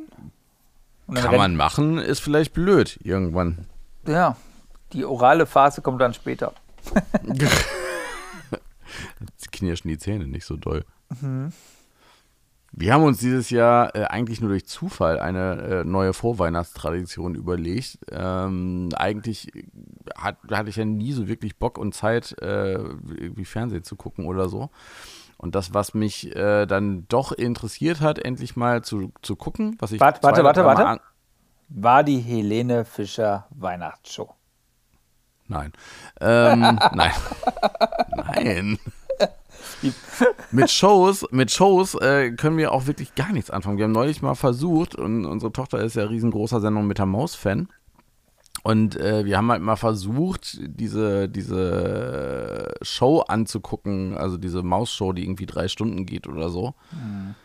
[1.13, 3.67] Kann man machen, ist vielleicht blöd irgendwann.
[4.05, 4.35] Ja,
[4.93, 6.53] die orale Phase kommt dann später.
[9.19, 10.83] Jetzt knirschen die Zähne nicht so doll.
[11.21, 11.51] Mhm.
[12.73, 17.99] Wir haben uns dieses Jahr äh, eigentlich nur durch Zufall eine äh, neue Vorweihnachtstradition überlegt.
[18.09, 19.51] Ähm, eigentlich
[20.15, 24.25] hat, hatte ich ja nie so wirklich Bock und Zeit, äh, irgendwie Fernsehen zu gucken
[24.25, 24.69] oder so.
[25.37, 29.91] Und das, was mich äh, dann doch interessiert hat, endlich mal zu, zu gucken, was
[29.91, 29.99] ich.
[29.99, 31.01] Warte, warte, warte, warte.
[31.67, 34.33] War die Helene Fischer Weihnachtsshow?
[35.51, 35.73] Nein.
[36.21, 36.59] Ähm,
[36.93, 37.11] nein.
[38.15, 38.79] Nein.
[40.51, 43.77] mit Shows, mit Shows äh, können wir auch wirklich gar nichts anfangen.
[43.77, 47.67] Wir haben neulich mal versucht, und unsere Tochter ist ja riesengroßer Sendung mit der Maus-Fan.
[48.63, 55.23] Und äh, wir haben halt mal versucht, diese, diese Show anzugucken, also diese Mausshow, die
[55.23, 56.75] irgendwie drei Stunden geht oder so.
[56.91, 57.35] Mhm.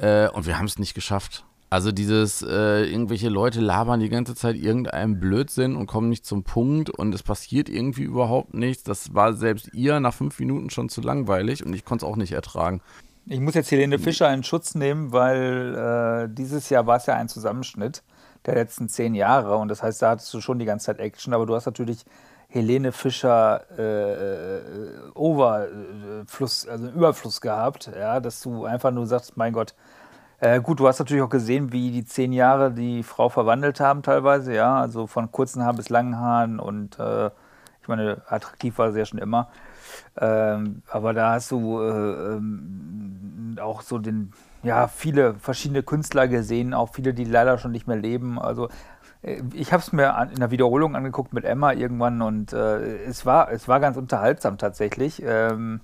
[0.00, 1.44] Äh, und wir haben es nicht geschafft.
[1.72, 6.44] Also dieses, äh, irgendwelche Leute labern die ganze Zeit irgendeinem Blödsinn und kommen nicht zum
[6.44, 8.82] Punkt und es passiert irgendwie überhaupt nichts.
[8.82, 12.16] Das war selbst ihr nach fünf Minuten schon zu langweilig und ich konnte es auch
[12.16, 12.82] nicht ertragen.
[13.24, 17.14] Ich muss jetzt Helene Fischer in Schutz nehmen, weil äh, dieses Jahr war es ja
[17.14, 18.02] ein Zusammenschnitt
[18.44, 21.32] der letzten zehn Jahre und das heißt, da hattest du schon die ganze Zeit Action,
[21.32, 22.04] aber du hast natürlich
[22.48, 24.60] Helene Fischer äh, äh
[25.14, 29.74] Overfluss, also Überfluss gehabt, ja, dass du einfach nur sagst, mein Gott,
[30.42, 34.02] äh, gut, du hast natürlich auch gesehen, wie die zehn Jahre die Frau verwandelt haben
[34.02, 37.30] teilweise, ja, also von kurzen Haaren bis langen Haaren und äh,
[37.80, 39.48] ich meine, attraktiv war sie ja schon immer.
[40.20, 44.32] Ähm, aber da hast du äh, ähm, auch so den,
[44.64, 48.40] ja, viele verschiedene Künstler gesehen, auch viele, die leider schon nicht mehr leben.
[48.40, 48.68] Also
[49.22, 53.04] äh, ich habe es mir an, in der Wiederholung angeguckt mit Emma irgendwann und äh,
[53.04, 55.22] es, war, es war ganz unterhaltsam tatsächlich.
[55.24, 55.80] Ähm,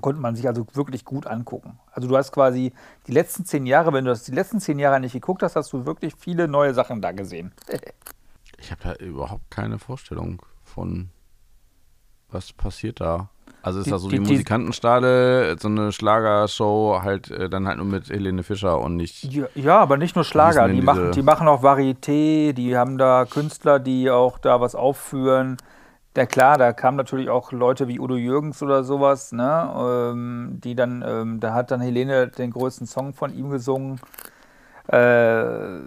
[0.00, 1.78] konnte man sich also wirklich gut angucken.
[1.92, 2.72] Also du hast quasi
[3.06, 5.72] die letzten zehn Jahre, wenn du das die letzten zehn Jahre nicht geguckt hast, hast
[5.72, 7.52] du wirklich viele neue Sachen da gesehen.
[8.58, 11.10] ich habe da überhaupt keine Vorstellung von,
[12.30, 13.28] was passiert da.
[13.62, 17.76] Also ist die, das so die, wie Musikantenstade, so eine Schlagershow, halt äh, dann halt
[17.76, 19.22] nur mit Helene Fischer und nicht.
[19.24, 23.24] Ja, ja aber nicht nur Schlager, die machen, die machen auch Varieté, die haben da
[23.24, 25.58] Künstler, die auch da was aufführen.
[26.14, 29.72] Ja klar, da kamen natürlich auch Leute wie Udo Jürgens oder sowas, ne?
[30.12, 33.98] Ähm, die dann, ähm, da hat dann Helene den größten Song von ihm gesungen.
[34.88, 35.78] Äh,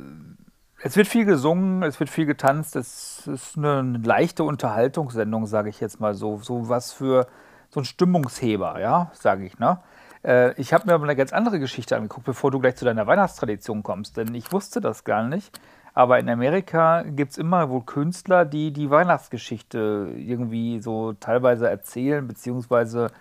[0.82, 5.80] es wird viel gesungen, es wird viel getanzt, es ist eine, leichte Unterhaltungssendung, sage ich
[5.80, 6.38] jetzt mal so.
[6.40, 7.28] So was für
[7.70, 9.80] so ein Stimmungsheber, ja, sage ich, ne?
[10.24, 13.08] Äh, ich habe mir aber eine ganz andere Geschichte angeguckt, bevor du gleich zu deiner
[13.08, 15.60] Weihnachtstradition kommst, denn ich wusste das gar nicht.
[15.96, 22.28] Aber in Amerika gibt es immer wohl Künstler, die die Weihnachtsgeschichte irgendwie so teilweise erzählen,
[22.28, 23.12] beziehungsweise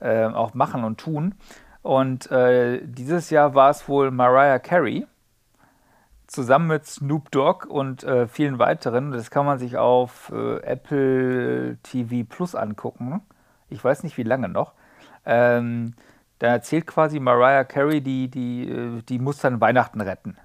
[0.00, 1.36] äh, auch machen und tun.
[1.82, 5.06] Und äh, dieses Jahr war es wohl Mariah Carey,
[6.26, 9.12] zusammen mit Snoop Dogg und äh, vielen weiteren.
[9.12, 13.22] Das kann man sich auf äh, Apple TV Plus angucken.
[13.68, 14.72] Ich weiß nicht, wie lange noch.
[15.24, 15.94] Ähm,
[16.40, 20.36] da erzählt quasi Mariah Carey, die, die, äh, die muss dann Weihnachten retten.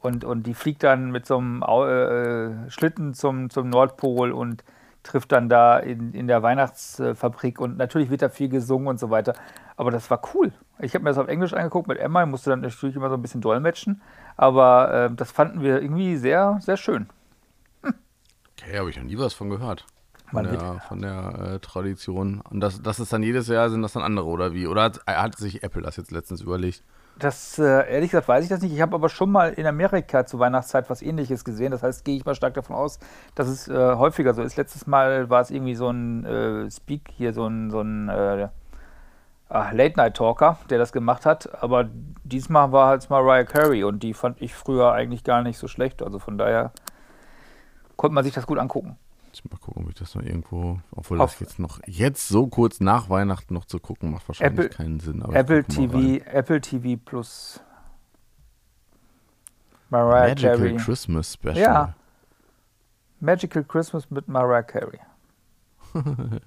[0.00, 4.64] Und, und die fliegt dann mit so einem äh, Schlitten zum, zum Nordpol und
[5.02, 9.10] trifft dann da in, in der Weihnachtsfabrik und natürlich wird da viel gesungen und so
[9.10, 9.34] weiter.
[9.76, 10.52] Aber das war cool.
[10.78, 13.14] Ich habe mir das auf Englisch angeguckt mit Emma, ich musste dann natürlich immer so
[13.14, 14.00] ein bisschen dolmetschen,
[14.36, 17.08] aber äh, das fanden wir irgendwie sehr, sehr schön.
[17.82, 17.94] Hm.
[18.58, 19.86] Okay, habe ich noch nie was von gehört.
[20.30, 22.40] Von Man der, von der äh, Tradition.
[22.40, 24.66] Und das, das ist dann jedes Jahr, sind das dann andere oder wie?
[24.66, 26.84] Oder hat, hat sich Apple das jetzt letztens überlegt?
[27.20, 28.72] Das, äh, ehrlich gesagt, weiß ich das nicht.
[28.72, 31.70] Ich habe aber schon mal in Amerika zur Weihnachtszeit was ähnliches gesehen.
[31.70, 32.98] Das heißt, gehe ich mal stark davon aus,
[33.34, 34.56] dass es äh, häufiger so ist.
[34.56, 38.48] Letztes Mal war es irgendwie so ein äh, Speak hier, so ein, so ein äh,
[39.50, 41.62] ah, Late-Night-Talker, der das gemacht hat.
[41.62, 41.90] Aber
[42.24, 46.02] diesmal war halt Mariah Carey und die fand ich früher eigentlich gar nicht so schlecht.
[46.02, 46.72] Also von daher
[47.96, 48.96] konnte man sich das gut angucken.
[49.50, 52.80] Mal gucken, ob ich das noch irgendwo, obwohl Auf das jetzt noch, jetzt so kurz
[52.80, 55.22] nach Weihnachten noch zu gucken, macht wahrscheinlich Apple, keinen Sinn.
[55.22, 57.60] Apple TV, Apple TV Plus.
[59.90, 60.76] Mariah Magical Carey.
[60.76, 61.58] Christmas Special.
[61.58, 61.94] Ja.
[63.20, 64.98] Magical Christmas mit Mariah Carey.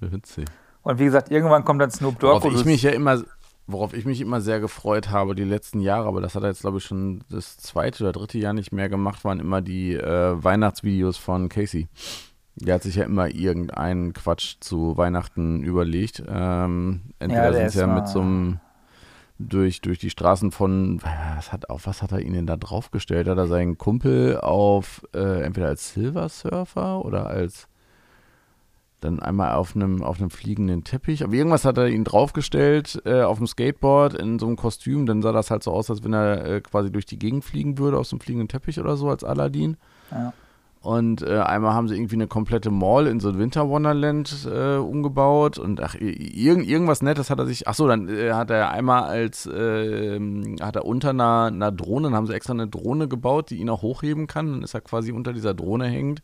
[0.00, 0.46] Witzig.
[0.82, 2.44] Und wie gesagt, irgendwann kommt dann Snoop Dogg.
[2.44, 3.22] Worauf ich mich ja immer,
[3.66, 6.62] worauf ich mich immer sehr gefreut habe die letzten Jahre, aber das hat er jetzt
[6.62, 10.42] glaube ich schon das zweite oder dritte Jahr nicht mehr gemacht, waren immer die äh,
[10.42, 11.88] Weihnachtsvideos von Casey.
[12.56, 16.22] Der hat sich ja immer irgendeinen Quatsch zu Weihnachten überlegt.
[16.26, 18.60] Ähm, entweder ja, sind sie ja mit so einem
[19.38, 23.28] durch, durch die Straßen von, was hat, auf was hat er ihn denn da draufgestellt?
[23.28, 27.68] Hat er seinen Kumpel auf, äh, entweder als Silver Surfer oder als
[29.00, 31.24] dann einmal auf einem, auf einem fliegenden Teppich.
[31.24, 35.04] Aber irgendwas hat er ihn draufgestellt äh, auf dem Skateboard in so einem Kostüm.
[35.06, 37.78] Dann sah das halt so aus, als wenn er äh, quasi durch die Gegend fliegen
[37.78, 39.76] würde auf so einem fliegenden Teppich oder so als Aladdin.
[40.10, 40.32] Ja.
[40.84, 44.76] Und äh, einmal haben sie irgendwie eine komplette Mall in so ein Winter Wonderland äh,
[44.76, 47.66] umgebaut und ach, irgend, irgendwas Nettes hat er sich.
[47.66, 50.20] Ach so, dann äh, hat er einmal als äh,
[50.60, 53.70] hat er unter einer, einer Drohne, dann haben sie extra eine Drohne gebaut, die ihn
[53.70, 54.52] auch hochheben kann.
[54.52, 56.22] Dann ist er quasi unter dieser Drohne hängend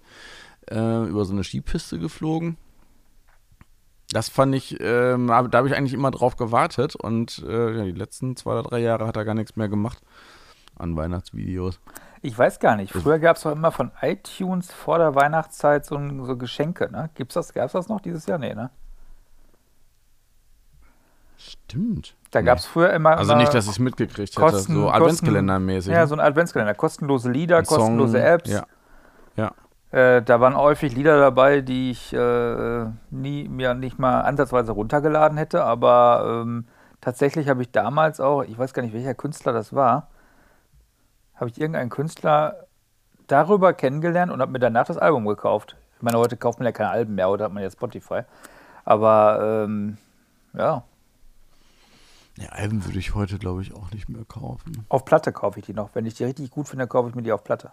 [0.71, 2.59] äh, über so eine Skipiste geflogen.
[4.13, 7.93] Das fand ich, ähm, da habe ich eigentlich immer drauf gewartet und äh, ja, die
[7.93, 10.03] letzten zwei oder drei Jahre hat er gar nichts mehr gemacht
[10.77, 11.81] an Weihnachtsvideos.
[12.23, 12.93] Ich weiß gar nicht.
[12.93, 17.09] Früher gab es doch immer von iTunes vor der Weihnachtszeit so, so Geschenke, ne?
[17.15, 18.39] Gibt's das, gab es das noch dieses Jahr?
[18.39, 18.71] Nee, ne?
[21.39, 22.15] Stimmt.
[22.31, 23.17] Da gab es früher immer.
[23.17, 25.93] Also nicht, dass ich es mitgekriegt hätte, so Adventskalendermäßig.
[25.93, 26.07] Ja, ne?
[26.07, 26.75] so ein Adventskalender.
[26.75, 28.51] Kostenlose Lieder, kostenlose Apps.
[28.51, 28.67] Ja.
[29.37, 29.53] ja.
[29.91, 35.39] Äh, da waren häufig Lieder dabei, die ich äh, nie mir nicht mal ansatzweise runtergeladen
[35.39, 36.67] hätte, aber ähm,
[37.01, 40.09] tatsächlich habe ich damals auch, ich weiß gar nicht, welcher Künstler das war,
[41.41, 42.67] habe ich irgendeinen Künstler
[43.27, 45.77] darüber kennengelernt und habe mir danach das Album gekauft.
[45.97, 48.23] Ich meine, heute kauft man ja keine Alben mehr, oder hat man ja Spotify.
[48.85, 49.99] Aber ähm,
[50.55, 50.85] ja.
[52.39, 54.87] Ja, Alben würde ich heute, glaube ich, auch nicht mehr kaufen.
[54.89, 55.91] Auf Platte kaufe ich die noch.
[55.95, 57.71] Wenn ich die richtig gut finde, kaufe ich mir die auf Platte.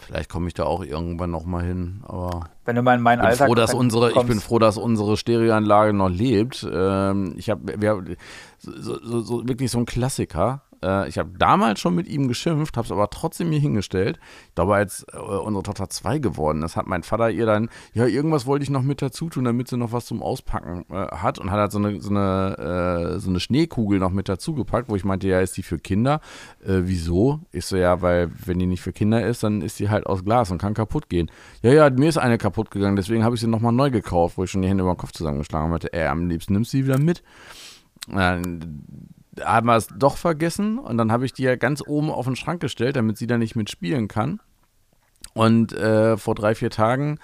[0.00, 3.20] Vielleicht komme ich da auch irgendwann noch mal hin, aber wenn du mal in meinen
[3.20, 6.64] Alltag froh, dass unsere, ich bin froh, dass unsere Stereoanlage noch lebt.
[6.70, 8.16] Ähm, ich habe
[8.58, 10.62] so, so, so, wirklich so ein Klassiker.
[10.82, 14.18] Äh, ich habe damals schon mit ihm geschimpft, habe es aber trotzdem mir hingestellt.
[14.48, 18.06] Ich glaube, als äh, unsere Tochter zwei geworden ist, hat mein Vater ihr dann, ja,
[18.06, 21.38] irgendwas wollte ich noch mit dazu tun, damit sie noch was zum Auspacken äh, hat
[21.38, 24.88] und hat halt so eine, so, eine, äh, so eine Schneekugel noch mit dazu gepackt,
[24.88, 26.20] wo ich meinte, ja, ist die für Kinder?
[26.64, 27.40] Äh, wieso?
[27.52, 30.24] Ich so, ja, weil wenn die nicht für Kinder ist, dann ist die halt aus
[30.24, 31.30] Glas und kann kaputt gehen.
[31.62, 34.44] Ja, ja, mir ist eine kaputt gegangen, deswegen habe ich sie nochmal neu gekauft, wo
[34.44, 35.92] ich schon die Hände über den Kopf zusammengeschlagen habe.
[35.92, 37.22] Ey, am liebsten nimmst du sie wieder mit.
[39.40, 42.36] Haben wir es doch vergessen und dann habe ich die ja ganz oben auf den
[42.36, 44.40] Schrank gestellt, damit sie da nicht mitspielen kann.
[45.34, 47.18] Und äh, vor drei, vier Tagen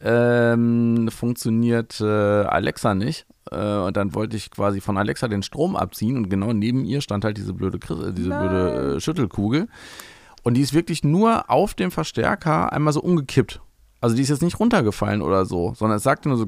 [0.00, 3.26] ähm, funktioniert äh, Alexa nicht.
[3.50, 7.00] Äh, und dann wollte ich quasi von Alexa den Strom abziehen und genau neben ihr
[7.00, 9.68] stand halt diese blöde, diese blöde äh, Schüttelkugel.
[10.42, 13.60] Und die ist wirklich nur auf dem Verstärker einmal so umgekippt.
[14.00, 16.46] Also die ist jetzt nicht runtergefallen oder so, sondern es sagte nur so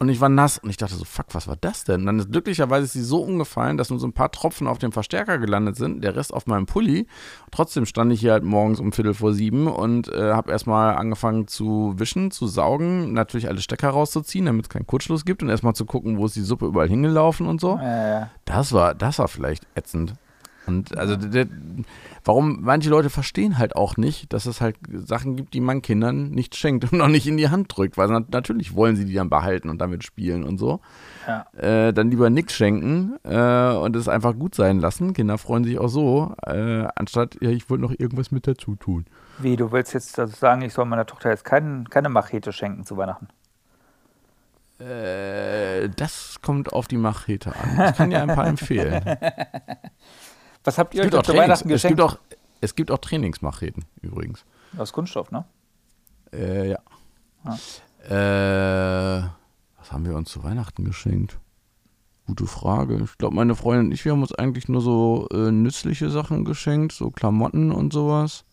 [0.00, 2.00] und ich war nass und ich dachte so, fuck, was war das denn?
[2.00, 4.78] Und dann ist glücklicherweise ist sie so umgefallen, dass nur so ein paar Tropfen auf
[4.78, 7.06] dem Verstärker gelandet sind, der Rest auf meinem Pulli.
[7.52, 11.46] Trotzdem stand ich hier halt morgens um Viertel vor sieben und äh, habe erstmal angefangen
[11.46, 15.74] zu wischen, zu saugen, natürlich alle Stecker rauszuziehen, damit es keinen Kurzschluss gibt und erstmal
[15.74, 17.78] zu gucken, wo ist die Suppe überall hingelaufen und so.
[17.80, 18.30] Ja.
[18.44, 20.14] Das war, das war vielleicht ätzend.
[20.66, 21.46] Und also der,
[22.24, 26.30] warum manche Leute verstehen halt auch nicht, dass es halt Sachen gibt, die man Kindern
[26.30, 29.28] nicht schenkt und auch nicht in die Hand drückt, weil natürlich wollen sie die dann
[29.28, 30.80] behalten und damit spielen und so.
[31.26, 31.46] Ja.
[31.56, 35.12] Äh, dann lieber nichts schenken äh, und es einfach gut sein lassen.
[35.12, 39.06] Kinder freuen sich auch so, äh, anstatt, ja, ich wollte noch irgendwas mit dazu tun.
[39.38, 42.84] Wie, du willst jetzt also sagen, ich soll meiner Tochter jetzt kein, keine Machete schenken
[42.84, 43.28] zu Weihnachten?
[44.78, 47.90] Äh, das kommt auf die Machete an.
[47.90, 49.02] Ich kann dir ein paar empfehlen.
[50.64, 51.84] Was habt ihr euch zu Weihnachten geschenkt?
[51.84, 52.18] Es gibt auch,
[52.60, 54.44] es gibt auch Trainingsmacheten übrigens.
[54.76, 55.44] Aus Kunststoff, ne?
[56.32, 56.78] Äh, ja.
[57.44, 57.56] Ah.
[58.08, 59.28] Äh,
[59.78, 61.38] was haben wir uns zu Weihnachten geschenkt?
[62.26, 63.02] Gute Frage.
[63.04, 66.46] Ich glaube, meine Freundin und ich, wir haben uns eigentlich nur so äh, nützliche Sachen
[66.46, 68.44] geschenkt, so Klamotten und sowas.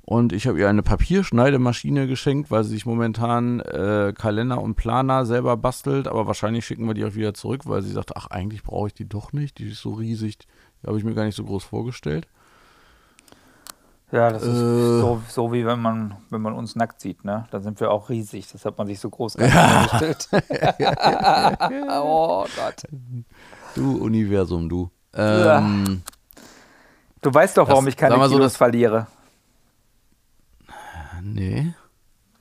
[0.00, 5.26] Und ich habe ihr eine Papierschneidemaschine geschenkt, weil sie sich momentan äh, Kalender und Planer
[5.26, 6.06] selber bastelt.
[6.06, 8.94] Aber wahrscheinlich schicken wir die auch wieder zurück, weil sie sagt, ach, eigentlich brauche ich
[8.94, 9.58] die doch nicht.
[9.58, 10.38] Die ist so riesig.
[10.86, 12.28] Habe ich mir gar nicht so groß vorgestellt.
[14.12, 17.46] Ja, das ist äh, so, so, wie wenn man, wenn man uns nackt sieht, ne?
[17.50, 18.50] Dann sind wir auch riesig.
[18.52, 19.88] Das hat man sich so groß ja.
[19.88, 20.28] vorgestellt.
[21.90, 22.84] oh Gott.
[23.74, 24.90] Du Universum, du.
[25.12, 26.02] Ähm,
[27.20, 29.08] du weißt doch, warum das, ich keine Kilos so, das, verliere.
[31.22, 31.74] Nee.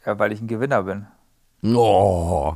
[0.06, 1.08] Ja, weil ich ein Gewinner bin.
[1.76, 2.56] Oh,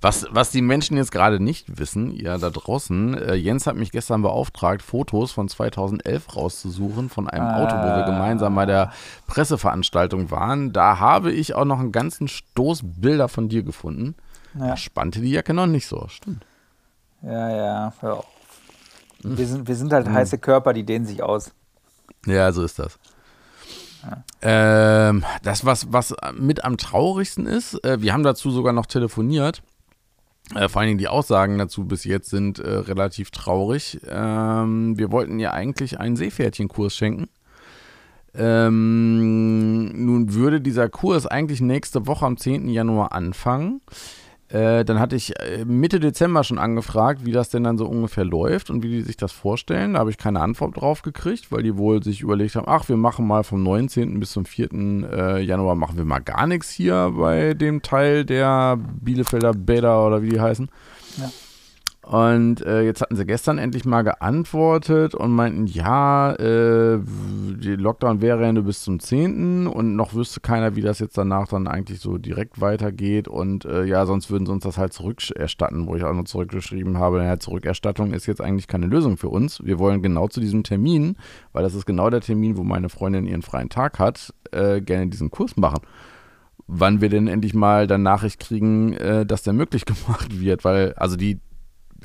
[0.00, 3.92] was, was die Menschen jetzt gerade nicht wissen, ja da draußen, äh, Jens hat mich
[3.92, 7.62] gestern beauftragt, Fotos von 2011 rauszusuchen von einem ah.
[7.62, 8.92] Auto, wo wir gemeinsam bei der
[9.26, 10.72] Presseveranstaltung waren.
[10.72, 14.14] Da habe ich auch noch einen ganzen Stoß Bilder von dir gefunden.
[14.54, 14.68] Ja.
[14.68, 16.44] Da spannte die Jacke noch nicht so, stimmt.
[17.22, 18.26] Ja, ja, hör auf.
[19.22, 20.14] Wir sind, wir sind halt hm.
[20.14, 21.52] heiße Körper, die dehnen sich aus.
[22.26, 22.98] Ja, so ist das.
[24.40, 29.62] Ähm, das, was, was mit am traurigsten ist, äh, wir haben dazu sogar noch telefoniert.
[30.54, 34.00] Äh, vor allen Dingen die Aussagen dazu bis jetzt sind äh, relativ traurig.
[34.08, 37.28] Ähm, wir wollten ja eigentlich einen Seepferdchenkurs schenken.
[38.34, 42.68] Ähm, nun würde dieser Kurs eigentlich nächste Woche am 10.
[42.68, 43.82] Januar anfangen.
[44.52, 48.24] Äh, dann hatte ich äh, Mitte Dezember schon angefragt, wie das denn dann so ungefähr
[48.24, 49.94] läuft und wie die sich das vorstellen.
[49.94, 52.98] Da habe ich keine Antwort drauf gekriegt, weil die wohl sich überlegt haben, ach, wir
[52.98, 54.20] machen mal vom 19.
[54.20, 54.72] bis zum 4.
[54.72, 60.22] Äh, Januar machen wir mal gar nichts hier bei dem Teil der Bielefelder Bäder oder
[60.22, 60.68] wie die heißen.
[61.16, 61.30] Ja.
[62.04, 68.20] Und äh, jetzt hatten sie gestern endlich mal geantwortet und meinten, ja, äh, die Lockdown
[68.20, 69.68] wäre ja nur bis zum 10.
[69.68, 73.28] und noch wüsste keiner, wie das jetzt danach dann eigentlich so direkt weitergeht.
[73.28, 76.98] Und äh, ja, sonst würden sie uns das halt zurückerstatten, wo ich auch noch zurückgeschrieben
[76.98, 79.64] habe, ja, Zurückerstattung ist jetzt eigentlich keine Lösung für uns.
[79.64, 81.16] Wir wollen genau zu diesem Termin,
[81.52, 85.06] weil das ist genau der Termin, wo meine Freundin ihren freien Tag hat, äh, gerne
[85.06, 85.80] diesen Kurs machen
[86.68, 90.94] wann wir denn endlich mal dann Nachricht kriegen, äh, dass der möglich gemacht wird, weil
[90.94, 91.38] also die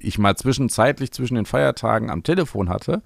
[0.03, 3.01] ich mal zwischenzeitlich zwischen den Feiertagen am Telefon hatte,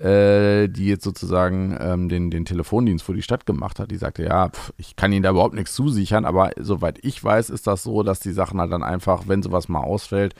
[0.00, 4.22] äh, die jetzt sozusagen ähm, den, den Telefondienst für die Stadt gemacht hat, die sagte,
[4.24, 7.82] ja, pf, ich kann Ihnen da überhaupt nichts zusichern, aber soweit ich weiß, ist das
[7.82, 10.34] so, dass die Sachen halt dann einfach, wenn sowas mal ausfällt,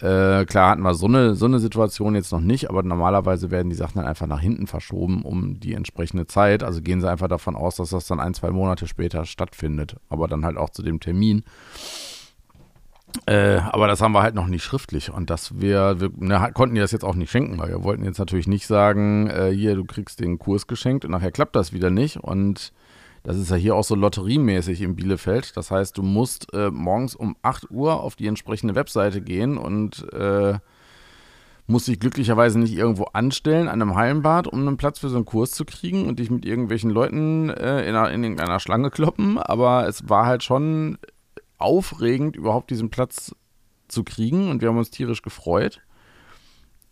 [0.00, 3.68] äh, klar hatten wir so eine, so eine Situation jetzt noch nicht, aber normalerweise werden
[3.68, 6.62] die Sachen dann einfach nach hinten verschoben um die entsprechende Zeit.
[6.62, 10.28] Also gehen sie einfach davon aus, dass das dann ein, zwei Monate später stattfindet, aber
[10.28, 11.44] dann halt auch zu dem Termin.
[13.26, 16.74] Äh, aber das haben wir halt noch nicht schriftlich und dass wir, wir ne, konnten
[16.74, 19.76] die das jetzt auch nicht schenken, weil wir wollten jetzt natürlich nicht sagen, äh, hier,
[19.76, 22.72] du kriegst den Kurs geschenkt und nachher klappt das wieder nicht und
[23.22, 25.56] das ist ja hier auch so lotteriemäßig in Bielefeld.
[25.56, 30.06] Das heißt, du musst äh, morgens um 8 Uhr auf die entsprechende Webseite gehen und
[30.12, 30.58] äh,
[31.66, 35.24] musst dich glücklicherweise nicht irgendwo anstellen an einem Hallenbad, um einen Platz für so einen
[35.24, 39.38] Kurs zu kriegen und dich mit irgendwelchen Leuten äh, in, einer, in irgendeiner Schlange kloppen.
[39.38, 40.98] Aber es war halt schon
[41.58, 43.34] aufregend, überhaupt diesen Platz
[43.88, 45.80] zu kriegen und wir haben uns tierisch gefreut.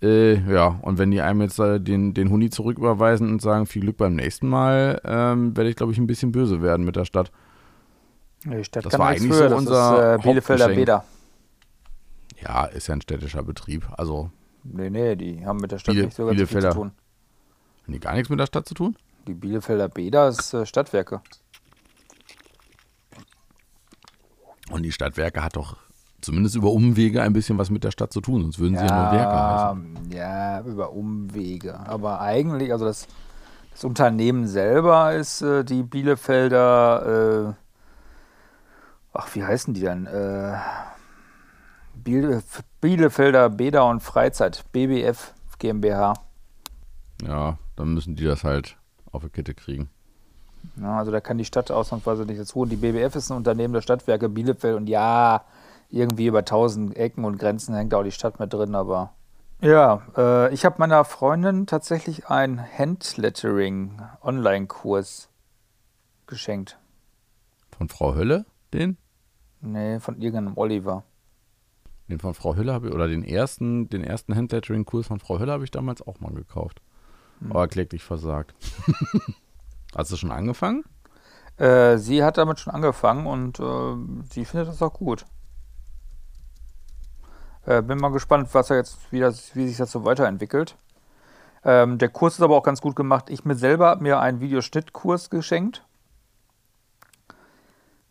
[0.03, 3.83] Äh, ja, und wenn die einem jetzt äh, den, den Huni zurücküberweisen und sagen, viel
[3.83, 7.05] Glück beim nächsten Mal, ähm, werde ich, glaube ich, ein bisschen böse werden mit der
[7.05, 7.31] Stadt.
[8.45, 11.05] Die Stadt das war eigentlich für, so unser ist, äh, Bielefelder Bäder.
[12.41, 13.87] Ja, ist ja ein städtischer Betrieb.
[13.97, 14.31] Also.
[14.65, 16.91] Nee, nee, die haben mit der Stadt Biele, nicht so ganz viel zu tun.
[17.85, 18.97] Haben die gar nichts mit der Stadt zu tun?
[19.29, 21.21] Die Bielefelder Bäder ist äh, Stadtwerke.
[24.71, 25.77] Und die Stadtwerke hat doch
[26.21, 28.91] zumindest über Umwege ein bisschen was mit der Stadt zu tun, sonst würden sie ja,
[28.91, 30.11] ja nur Werke heißen.
[30.13, 31.79] Ja, über Umwege.
[31.81, 33.09] Aber eigentlich, also das,
[33.73, 37.55] das Unternehmen selber ist äh, die Bielefelder, äh,
[39.13, 40.07] ach, wie heißen die denn?
[40.07, 40.57] Äh,
[41.95, 42.43] Biele,
[42.81, 46.15] Bielefelder Bäder und Freizeit, BBF GmbH.
[47.23, 48.77] Ja, dann müssen die das halt
[49.11, 49.91] auf die Kette kriegen.
[50.81, 52.61] Ja, also da kann die Stadt ausnahmsweise nicht dazu.
[52.61, 55.45] Und die BBF ist ein Unternehmen der Stadtwerke Bielefeld und ja,
[55.91, 59.13] irgendwie über tausend Ecken und Grenzen hängt auch die Stadt mit drin, aber
[59.63, 65.29] ja, äh, ich habe meiner Freundin tatsächlich einen Handlettering-Online-Kurs
[66.27, 66.81] geschenkt.
[67.71, 68.97] Von Frau Hölle, den?
[69.61, 71.05] Nee, von irgendeinem Oliver.
[72.09, 75.53] Den von Frau Hölle habe ich, oder den ersten, den ersten Handlettering-Kurs von Frau Hölle
[75.53, 76.83] habe ich damals auch mal gekauft.
[77.39, 77.53] Hm.
[77.53, 78.57] Aber kläglich versagt.
[79.95, 80.85] Hast du schon angefangen?
[81.59, 85.27] Äh, sie hat damit schon angefangen und äh, sie findet das auch gut.
[87.67, 90.77] Äh, bin mal gespannt, was er jetzt, wie, das, wie sich das so weiterentwickelt.
[91.65, 93.31] Ähm, der Kurs ist aber auch ganz gut gemacht.
[93.31, 95.85] Ich mir selber habe mir einen Videoschnittkurs geschenkt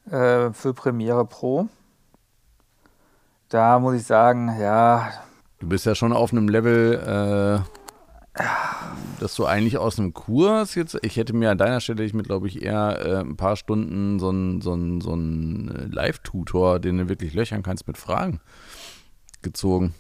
[0.10, 1.68] äh, für Premiere Pro.
[3.50, 5.10] Da muss ich sagen, ja.
[5.60, 7.64] Du bist ja schon auf einem Level,
[8.36, 8.42] äh,
[9.22, 12.24] dass du eigentlich aus einem Kurs jetzt, ich hätte mir an deiner Stelle, ich mir
[12.24, 17.10] glaube ich eher äh, ein paar Stunden so einen so so ein Live-Tutor, den du
[17.10, 18.40] wirklich löchern kannst mit Fragen
[19.42, 19.94] gezogen.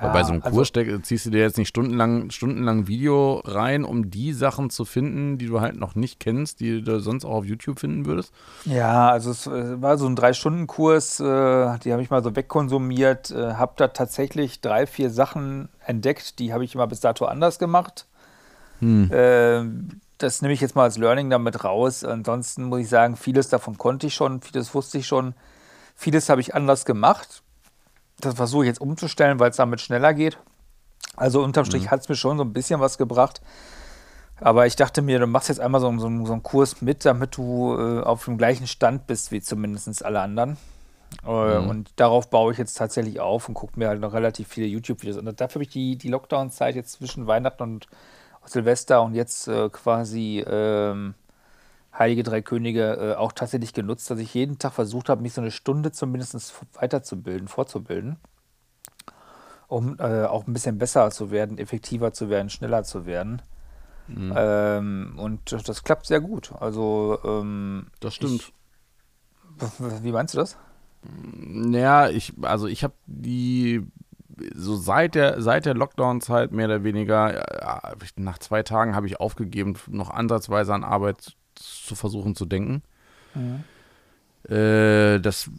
[0.00, 3.84] Ja, bei so einem Kurs also, ziehst du dir jetzt nicht stundenlang, stundenlang Video rein,
[3.84, 7.32] um die Sachen zu finden, die du halt noch nicht kennst, die du sonst auch
[7.32, 8.32] auf YouTube finden würdest?
[8.64, 13.32] Ja, also es äh, war so ein Drei-Stunden-Kurs, äh, die habe ich mal so wegkonsumiert,
[13.32, 17.58] äh, habe da tatsächlich drei, vier Sachen entdeckt, die habe ich immer bis dato anders
[17.58, 18.06] gemacht.
[18.80, 19.10] Hm.
[19.12, 19.64] Äh,
[20.18, 22.04] das nehme ich jetzt mal als Learning damit raus.
[22.04, 25.34] Ansonsten muss ich sagen, vieles davon konnte ich schon, vieles wusste ich schon,
[25.94, 27.42] vieles habe ich anders gemacht
[28.20, 30.38] das versuche ich jetzt umzustellen, weil es damit schneller geht.
[31.16, 31.90] Also unterm Strich mhm.
[31.90, 33.40] hat es mir schon so ein bisschen was gebracht.
[34.40, 37.36] Aber ich dachte mir, du machst jetzt einmal so, so, so einen Kurs mit, damit
[37.36, 40.56] du äh, auf dem gleichen Stand bist wie zumindest alle anderen.
[41.26, 41.68] Äh, mhm.
[41.68, 45.16] Und darauf baue ich jetzt tatsächlich auf und gucke mir halt noch relativ viele YouTube-Videos.
[45.16, 47.88] Und dafür habe ich die, die Lockdown-Zeit jetzt zwischen Weihnachten und
[48.48, 51.14] Silvester und jetzt äh, quasi ähm,
[51.96, 55.40] Heilige Drei Könige äh, auch tatsächlich genutzt, dass ich jeden Tag versucht habe, mich so
[55.40, 58.16] eine Stunde zumindest weiterzubilden, vorzubilden,
[59.66, 63.42] um äh, auch ein bisschen besser zu werden, effektiver zu werden, schneller zu werden.
[64.06, 64.32] Mhm.
[64.36, 66.52] Ähm, und das klappt sehr gut.
[66.60, 68.52] Also ähm, das stimmt.
[69.58, 70.56] Ich, wie meinst du das?
[71.02, 73.86] Naja, ich, also ich habe die
[74.54, 77.44] so seit der, seit der Lockdown-Zeit mehr oder weniger,
[78.16, 82.82] nach zwei Tagen habe ich aufgegeben, noch ansatzweise an Arbeit zu versuchen zu denken.
[83.34, 83.64] Mhm.
[84.48, 85.50] Äh, das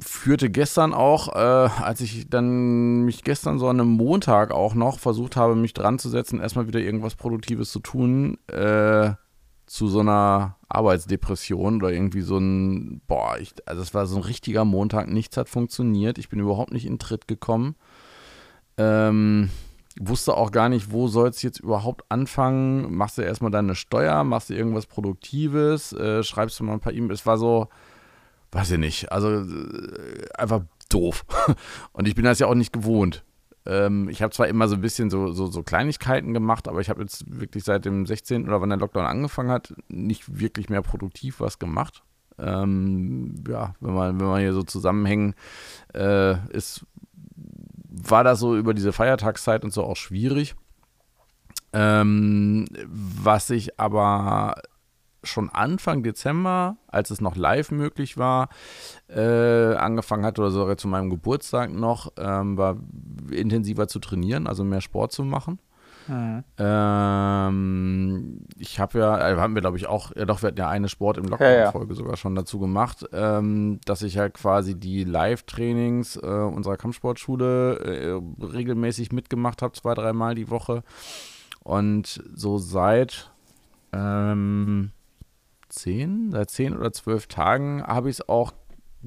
[0.00, 4.98] führte gestern auch, äh, als ich dann mich gestern so an einem Montag auch noch
[4.98, 9.12] versucht habe, mich dran zu setzen, erstmal wieder irgendwas Produktives zu tun, äh,
[9.66, 14.22] zu so einer Arbeitsdepression oder irgendwie so ein, boah, ich, also es war so ein
[14.22, 17.74] richtiger Montag, nichts hat funktioniert, ich bin überhaupt nicht in Tritt gekommen.
[18.76, 19.50] Ähm,
[20.00, 22.94] wusste auch gar nicht, wo soll es jetzt überhaupt anfangen.
[22.94, 26.92] Machst du erstmal deine Steuer, machst du irgendwas Produktives, äh, schreibst du mal ein paar
[26.92, 27.20] E-Mails.
[27.20, 27.68] Es war so,
[28.52, 31.24] weiß ich nicht, also äh, einfach doof.
[31.92, 33.24] Und ich bin das ja auch nicht gewohnt.
[33.66, 36.90] Ähm, ich habe zwar immer so ein bisschen so, so, so Kleinigkeiten gemacht, aber ich
[36.90, 38.46] habe jetzt wirklich seit dem 16.
[38.46, 42.02] oder wann der Lockdown angefangen hat, nicht wirklich mehr produktiv was gemacht.
[42.36, 45.34] Ähm, ja, wenn man, wenn man hier so zusammenhängen
[45.94, 46.84] äh, ist,
[48.02, 50.54] war das so über diese Feiertagszeit und so auch schwierig.
[51.72, 54.54] Ähm, was ich aber
[55.22, 58.48] schon Anfang Dezember, als es noch live möglich war,
[59.08, 62.76] äh, angefangen hatte, oder sogar zu meinem Geburtstag noch, ähm, war
[63.30, 65.58] intensiver zu trainieren, also mehr Sport zu machen.
[66.06, 66.44] Mhm.
[66.58, 70.68] Ähm, ich habe ja, äh, haben wir glaube ich auch, ja doch, wir hatten ja
[70.68, 72.02] eine Sport im Lockdown-Folge ja, ja.
[72.02, 78.44] sogar schon dazu gemacht, ähm, dass ich ja quasi die Live-Trainings äh, unserer Kampfsportschule äh,
[78.44, 80.82] regelmäßig mitgemacht habe, zwei, dreimal die Woche.
[81.62, 83.30] Und so seit
[83.92, 84.90] ähm,
[85.68, 88.52] zehn, seit zehn oder zwölf Tagen habe ich es auch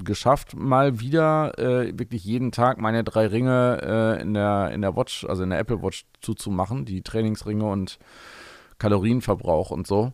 [0.04, 4.96] geschafft, mal wieder äh, wirklich jeden Tag meine drei Ringe äh, in, der, in der
[4.96, 7.98] Watch, also in der Apple Watch zuzumachen, die Trainingsringe und
[8.78, 10.12] Kalorienverbrauch und so.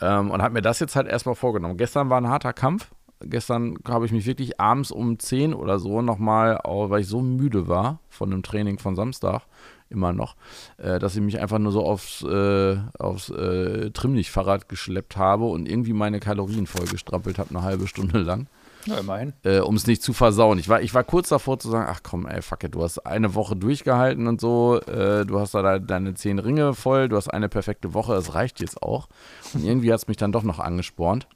[0.00, 1.76] Ähm, und habe mir das jetzt halt erstmal vorgenommen.
[1.76, 2.90] Gestern war ein harter Kampf.
[3.20, 7.66] Gestern habe ich mich wirklich abends um 10 oder so nochmal, weil ich so müde
[7.66, 9.42] war von dem Training von Samstag,
[9.90, 10.36] immer noch,
[10.76, 15.68] äh, dass ich mich einfach nur so aufs, äh, aufs äh, Trimmlichtfahrrad geschleppt habe und
[15.68, 18.46] irgendwie meine Kalorien vollgestrampelt habe, eine halbe Stunde lang.
[18.88, 19.34] Ja, immerhin.
[19.44, 20.58] Äh, um es nicht zu versauen.
[20.58, 22.98] Ich war, ich war kurz davor zu sagen, ach komm, ey, fuck it, du hast
[23.00, 27.28] eine Woche durchgehalten und so, äh, du hast da deine zehn Ringe voll, du hast
[27.28, 29.08] eine perfekte Woche, das reicht jetzt auch.
[29.52, 31.28] Und irgendwie hat es mich dann doch noch angespornt.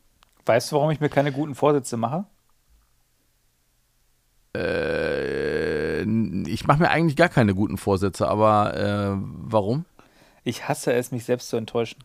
[0.46, 2.24] Weißt du, warum ich mir keine guten Vorsätze mache?
[4.57, 6.03] Äh,
[6.48, 9.84] ich mache mir eigentlich gar keine guten Vorsätze, aber äh, warum?
[10.44, 12.03] Ich hasse es, mich selbst zu enttäuschen.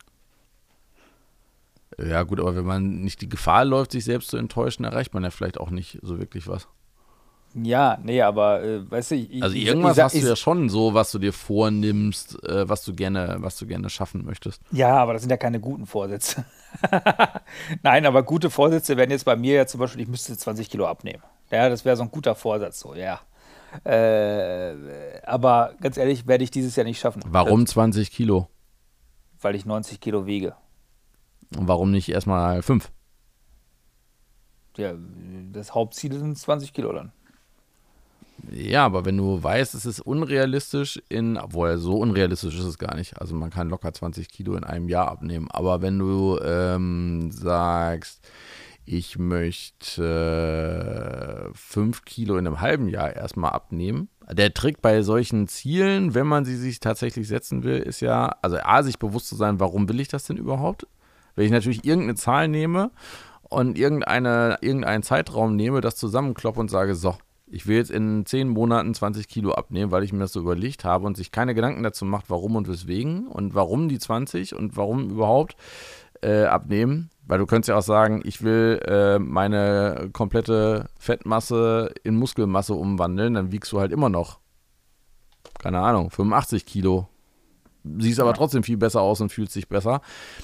[2.00, 5.24] Ja, gut, aber wenn man nicht die Gefahr läuft, sich selbst zu enttäuschen, erreicht man
[5.24, 6.68] ja vielleicht auch nicht so wirklich was.
[7.56, 10.93] Ja, nee, aber äh, weißt du, ich, also irgendwas ich, hast du ja schon so,
[10.93, 14.62] was du dir vornimmst, äh, was du gerne, was du gerne schaffen möchtest.
[14.72, 16.45] Ja, aber das sind ja keine guten Vorsätze.
[17.84, 20.86] Nein, aber gute Vorsätze wären jetzt bei mir ja zum Beispiel, ich müsste 20 Kilo
[20.86, 21.24] abnehmen.
[21.50, 23.22] Ja, das wäre so ein guter Vorsatz, so, ja.
[23.84, 24.76] Äh,
[25.26, 27.24] aber ganz ehrlich, werde ich dieses Jahr nicht schaffen.
[27.26, 28.50] Warum 20 Kilo?
[29.41, 30.56] Weil ich 90 Kilo wiege.
[31.52, 32.91] Warum nicht erstmal 5?
[34.78, 34.93] Ja,
[35.52, 37.12] das Hauptziel sind 20 Kilo dann.
[38.52, 42.95] Ja, aber wenn du weißt, es ist unrealistisch in, obwohl so unrealistisch ist es gar
[42.95, 43.20] nicht.
[43.20, 45.50] Also man kann locker 20 Kilo in einem Jahr abnehmen.
[45.50, 48.22] Aber wenn du ähm, sagst,
[48.86, 50.02] ich möchte
[51.52, 54.08] äh, 5 Kilo in einem halben Jahr erstmal abnehmen.
[54.32, 58.58] Der Trick bei solchen Zielen, wenn man sie sich tatsächlich setzen will, ist ja, also
[58.60, 60.88] A, sich bewusst zu sein, warum will ich das denn überhaupt?
[61.38, 62.90] Wenn ich natürlich irgendeine Zahl nehme
[63.44, 67.16] und irgendeine, irgendeinen Zeitraum nehme, das zusammenkloppe und sage, so,
[67.46, 70.84] ich will jetzt in zehn Monaten 20 Kilo abnehmen, weil ich mir das so überlegt
[70.84, 74.78] habe und sich keine Gedanken dazu macht, warum und weswegen und warum die 20 und
[74.78, 75.56] warum überhaupt
[76.24, 77.12] äh, abnehmen.
[77.28, 83.36] Weil du könntest ja auch sagen, ich will äh, meine komplette Fettmasse in Muskelmasse umwandeln,
[83.36, 84.40] dann wiegst du halt immer noch,
[85.60, 87.08] keine Ahnung, 85 Kilo.
[88.00, 90.02] Siehst aber trotzdem viel besser aus und fühlst dich besser.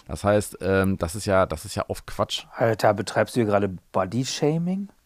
[0.07, 2.45] Das heißt, ähm, das ist ja, das ist ja oft Quatsch.
[2.55, 4.89] Alter, betreibst du hier gerade Body-Shaming?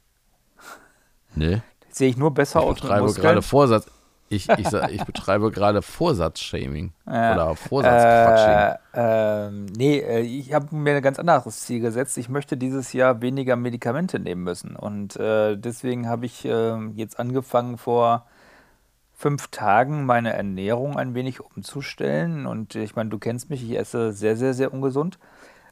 [1.36, 1.62] Nee.
[1.92, 2.78] Sehe ich nur besser aus.
[2.78, 3.88] Ich betreibe gerade Vorsatz.
[4.30, 7.34] Ich, ich, ich betreibe gerade Vorsatzshaming ja.
[7.34, 8.78] oder Vorsatzquatsching.
[8.94, 12.18] Äh, äh, nee, ich habe mir ein ganz anderes Ziel gesetzt.
[12.18, 14.76] Ich möchte dieses Jahr weniger Medikamente nehmen müssen.
[14.76, 18.26] Und äh, deswegen habe ich äh, jetzt angefangen, vor
[19.18, 22.46] fünf Tagen meine Ernährung ein wenig umzustellen.
[22.46, 25.18] Und ich meine, du kennst mich, ich esse sehr, sehr, sehr ungesund.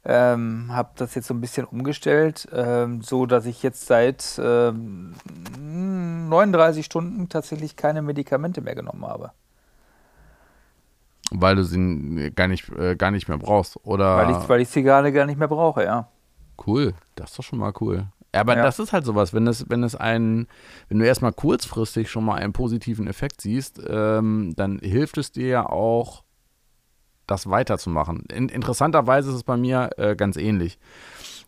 [0.04, 5.14] Ähm, habe das jetzt so ein bisschen umgestellt, ähm, so dass ich jetzt seit ähm,
[5.60, 9.32] 39 Stunden tatsächlich keine Medikamente mehr genommen habe.
[11.32, 14.18] Weil du sie gar nicht, äh, gar nicht mehr brauchst, oder?
[14.18, 16.08] Weil ich, weil ich sie gerade gar nicht mehr brauche, ja.
[16.66, 18.06] Cool, das ist doch schon mal cool.
[18.36, 18.64] Ja, aber ja.
[18.64, 20.48] das ist halt sowas, wenn es, wenn es einen,
[20.90, 25.48] wenn du erstmal kurzfristig schon mal einen positiven Effekt siehst, ähm, dann hilft es dir
[25.48, 26.26] ja auch,
[27.28, 28.26] das weiterzumachen.
[28.32, 30.80] In, interessanterweise ist es bei mir äh, ganz ähnlich.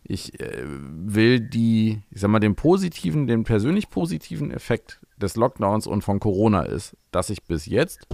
[0.02, 5.86] Ich äh, will die, ich sag mal, den positiven, den persönlich positiven Effekt des Lockdowns
[5.86, 8.06] und von Corona ist, dass ich bis jetzt,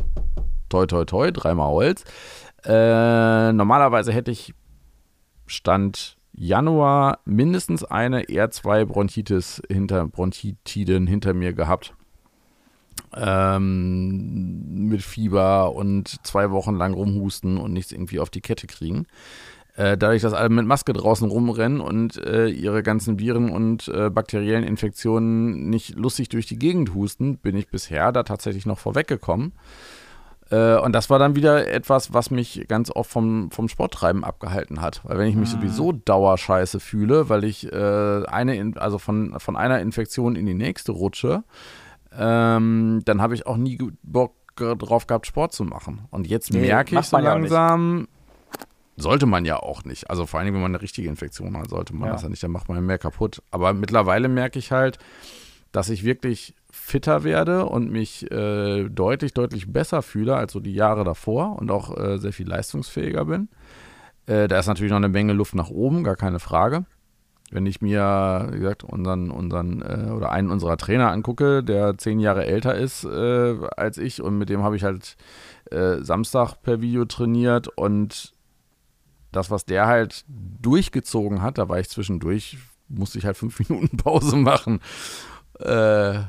[0.68, 2.04] toi, toi, toi, dreimal Holz,
[2.64, 4.52] äh, normalerweise hätte ich
[5.46, 11.94] Stand Januar mindestens eine, eher zwei Bronchitis hinter, Bronchitiden hinter mir gehabt
[13.16, 19.06] ähm, mit Fieber und zwei Wochen lang rumhusten und nichts irgendwie auf die Kette kriegen.
[19.76, 24.10] äh, dadurch, dass alle mit Maske draußen rumrennen und äh, ihre ganzen Viren und äh,
[24.10, 29.52] bakteriellen Infektionen nicht lustig durch die Gegend husten, bin ich bisher da tatsächlich noch vorweggekommen.
[30.54, 34.80] Äh, und das war dann wieder etwas, was mich ganz oft vom, vom Sporttreiben abgehalten
[34.80, 35.00] hat.
[35.04, 35.60] Weil wenn ich mich mhm.
[35.60, 40.92] sowieso dauerscheiße fühle, weil ich äh, eine, also von, von einer Infektion in die nächste
[40.92, 41.42] rutsche,
[42.16, 46.06] ähm, dann habe ich auch nie Bock drauf gehabt, Sport zu machen.
[46.10, 48.06] Und jetzt nee, merke ich so langsam,
[48.96, 50.08] sollte man ja auch nicht.
[50.10, 52.12] Also vor allem, wenn man eine richtige Infektion hat, sollte man ja.
[52.12, 53.42] das ja nicht, dann macht man mehr kaputt.
[53.50, 54.98] Aber mittlerweile merke ich halt,
[55.72, 60.74] dass ich wirklich fitter werde und mich äh, deutlich, deutlich besser fühle als so die
[60.74, 63.48] Jahre davor und auch äh, sehr viel leistungsfähiger bin.
[64.26, 66.84] Äh, da ist natürlich noch eine Menge Luft nach oben, gar keine Frage.
[67.50, 72.18] Wenn ich mir, wie gesagt, unseren, unseren äh, oder einen unserer Trainer angucke, der zehn
[72.18, 75.16] Jahre älter ist äh, als ich und mit dem habe ich halt
[75.70, 78.34] äh, Samstag per Video trainiert und
[79.30, 82.58] das, was der halt durchgezogen hat, da war ich zwischendurch,
[82.88, 84.80] musste ich halt fünf Minuten Pause machen.
[85.60, 86.20] Äh,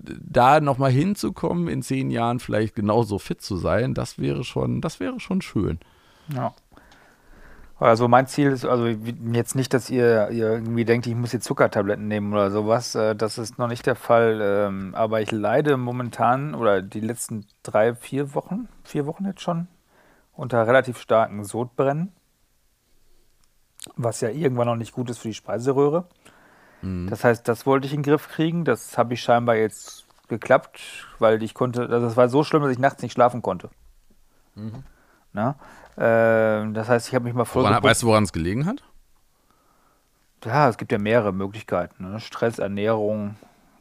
[0.00, 5.00] da nochmal hinzukommen, in zehn Jahren vielleicht genauso fit zu sein, das wäre schon, das
[5.00, 5.78] wäre schon schön.
[6.34, 6.54] Ja.
[7.82, 11.46] Also mein Ziel ist, also jetzt nicht, dass ihr, ihr irgendwie denkt, ich muss jetzt
[11.46, 12.94] Zuckertabletten nehmen oder sowas.
[12.94, 14.38] Äh, das ist noch nicht der Fall.
[14.40, 19.66] Ähm, aber ich leide momentan oder die letzten drei, vier Wochen, vier Wochen jetzt schon,
[20.32, 22.12] unter relativ starken Sodbrennen.
[23.96, 26.04] Was ja irgendwann noch nicht gut ist für die Speiseröhre.
[26.82, 27.08] Mhm.
[27.08, 28.64] Das heißt, das wollte ich in den Griff kriegen.
[28.64, 30.80] Das habe ich scheinbar jetzt geklappt,
[31.18, 33.70] weil ich konnte, also es war so schlimm, dass ich nachts nicht schlafen konnte.
[34.54, 34.84] Mhm.
[35.32, 35.56] Na?
[35.96, 37.64] Äh, das heißt, ich habe mich mal voll.
[37.64, 38.82] Woran, weißt du, woran es gelegen hat?
[40.44, 42.10] Ja, es gibt ja mehrere Möglichkeiten.
[42.10, 42.20] Ne?
[42.20, 43.36] Stress, Ernährung.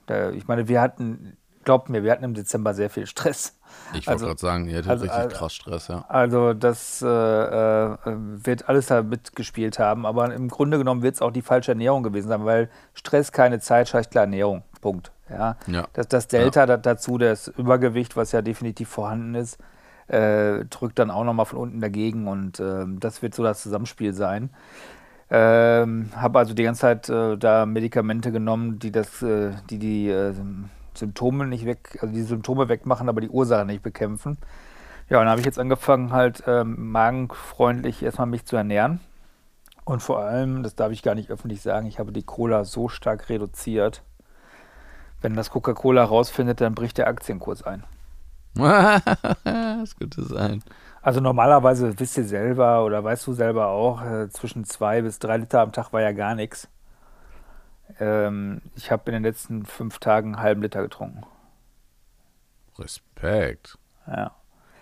[0.08, 3.58] Der, ich meine, wir hatten, glaubt mir, wir hatten im Dezember sehr viel Stress.
[3.94, 6.06] Ich wollte also, gerade sagen, ihr hattet also, richtig also, krass Stress, ja.
[6.08, 11.22] Also das äh, äh, wird alles da mitgespielt haben, aber im Grunde genommen wird es
[11.22, 14.64] auch die falsche Ernährung gewesen sein, weil Stress keine Zeit, scheiß klar Ernährung.
[14.82, 15.12] Punkt.
[15.30, 15.58] Ja.
[15.68, 15.88] ja.
[15.94, 16.78] Das, das Delta ja.
[16.78, 19.58] dazu, das Übergewicht, was ja definitiv vorhanden ist,
[20.08, 24.14] äh, drückt dann auch nochmal von unten dagegen und äh, das wird so das Zusammenspiel
[24.14, 24.50] sein.
[25.30, 30.10] Ähm, habe also die ganze Zeit äh, da Medikamente genommen, die das, äh, die die
[30.10, 30.34] äh,
[30.94, 34.38] Symptome nicht weg, also die Symptome wegmachen, aber die Ursache nicht bekämpfen.
[35.10, 39.02] Ja, und dann habe ich jetzt angefangen, halt ähm, magenfreundlich erstmal mich zu ernähren.
[39.84, 42.88] Und vor allem, das darf ich gar nicht öffentlich sagen, ich habe die Cola so
[42.88, 44.04] stark reduziert.
[45.22, 47.84] Wenn das Coca-Cola rausfindet, dann bricht der Aktienkurs ein.
[48.56, 50.64] das könnte sein.
[51.02, 55.38] Also normalerweise wisst ihr selber oder weißt du selber auch, äh, zwischen zwei bis drei
[55.38, 56.68] Liter am Tag war ja gar nichts.
[58.00, 61.24] Ähm, ich habe in den letzten fünf Tagen einen halben Liter getrunken.
[62.78, 63.78] Respekt.
[64.08, 64.32] Ja.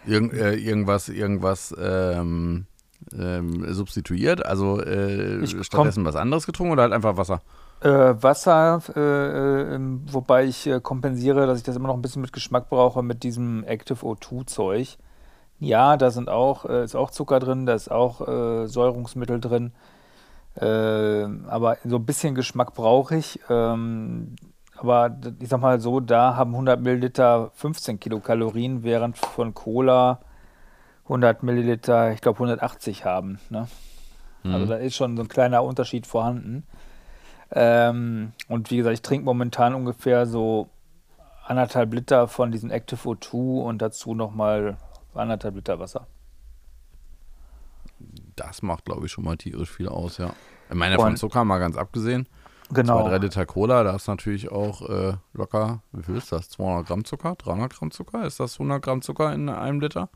[0.05, 2.65] Irgend, äh, irgendwas, irgendwas ähm,
[3.17, 4.45] ähm, substituiert?
[4.45, 7.41] Also äh, stattdessen was anderes getrunken oder halt einfach Wasser?
[7.81, 12.21] Äh, Wasser, äh, ähm, wobei ich äh, kompensiere, dass ich das immer noch ein bisschen
[12.21, 14.97] mit Geschmack brauche mit diesem Active O2 Zeug.
[15.59, 18.19] Ja, da sind auch, äh, ist auch Zucker drin, da ist auch
[18.67, 19.71] Säurungsmittel drin.
[20.59, 23.39] Äh, aber so ein bisschen Geschmack brauche ich.
[23.49, 24.35] Ähm,
[24.77, 30.19] aber ich sag mal so, da haben 100 Milliliter 15 Kilokalorien, während von Cola
[31.05, 33.39] 100 Milliliter, ich glaube 180 haben.
[33.49, 33.67] Ne?
[34.43, 34.53] Mhm.
[34.53, 36.63] Also da ist schon so ein kleiner Unterschied vorhanden.
[37.51, 40.69] Ähm, und wie gesagt, ich trinke momentan ungefähr so
[41.45, 44.77] anderthalb Liter von diesem Active O2 und dazu nochmal
[45.15, 46.05] anderthalb Liter Wasser
[48.39, 50.31] das macht, glaube ich, schon mal tierisch viel aus, ja.
[50.69, 52.27] Ich meine, von Zucker mal ganz abgesehen.
[52.71, 53.01] Genau.
[53.01, 56.49] Zwei, drei Liter Cola, da ist natürlich auch äh, locker, wie viel ist das?
[56.49, 57.35] 200 Gramm Zucker?
[57.35, 58.25] 300 Gramm Zucker?
[58.25, 60.09] Ist das 100 Gramm Zucker in einem Liter?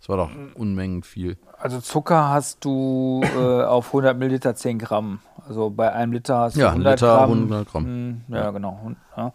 [0.00, 1.36] Das war doch Unmengen viel.
[1.58, 5.18] Also Zucker hast du äh, auf 100 Milliliter 10 Gramm.
[5.46, 7.30] Also bei einem Liter hast du ja, 100 Liter, Gramm.
[7.30, 8.20] 100 Gramm.
[8.28, 8.92] Ja, ja, genau.
[9.16, 9.32] Ja.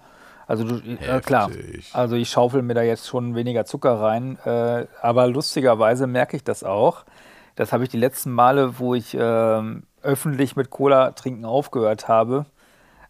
[0.48, 1.50] Also du, äh, klar.
[1.92, 4.38] Also ich schaufel mir da jetzt schon weniger Zucker rein.
[4.46, 7.04] Äh, aber lustigerweise merke ich das auch.
[7.56, 12.46] Das habe ich die letzten Male, wo ich ähm, öffentlich mit Cola trinken aufgehört habe,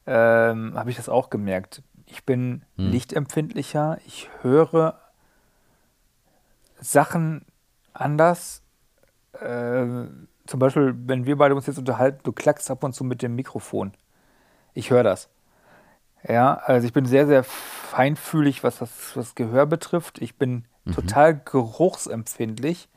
[0.06, 1.82] ähm, habe ich das auch gemerkt.
[2.06, 2.92] Ich bin hm.
[2.92, 5.00] lichtempfindlicher, ich höre
[6.80, 7.46] Sachen
[7.94, 8.62] anders.
[9.34, 10.06] Äh,
[10.46, 13.36] zum Beispiel, wenn wir beide uns jetzt unterhalten, du klackst ab und zu mit dem
[13.36, 13.94] Mikrofon.
[14.74, 15.30] Ich höre das.
[16.28, 20.22] Ja, also ich bin sehr, sehr feinfühlig, was das was Gehör betrifft.
[20.22, 20.94] Ich bin mhm.
[20.94, 22.90] total geruchsempfindlich.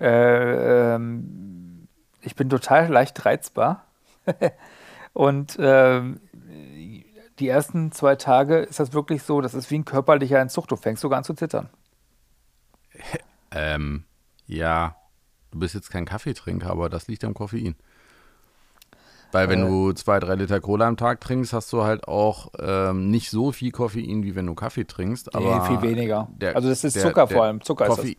[0.00, 1.88] Äh, ähm,
[2.20, 3.86] ich bin total leicht reizbar.
[5.12, 6.20] und ähm,
[7.38, 10.68] die ersten zwei Tage ist das wirklich so, das ist wie ein körperlicher Entzug.
[10.68, 11.68] Du fängst sogar an zu zittern.
[13.56, 14.02] Ähm,
[14.48, 14.96] ja.
[15.52, 17.76] Du bist jetzt kein Kaffeetrinker, aber das liegt am Koffein.
[19.30, 22.50] Weil wenn äh, du zwei, drei Liter Cola am Tag trinkst, hast du halt auch
[22.58, 25.34] ähm, nicht so viel Koffein, wie wenn du Kaffee trinkst.
[25.34, 26.28] Aber nee, viel weniger.
[26.36, 27.60] Der, also das ist der, Zucker der, vor allem.
[27.60, 28.18] Zucker Koffein, ist.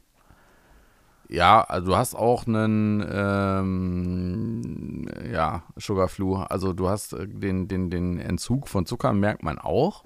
[1.30, 6.36] Ja, also du hast auch einen ähm, ja, Sugar Flu.
[6.36, 10.06] Also du hast äh, den, den, den Entzug von Zucker, merkt man auch.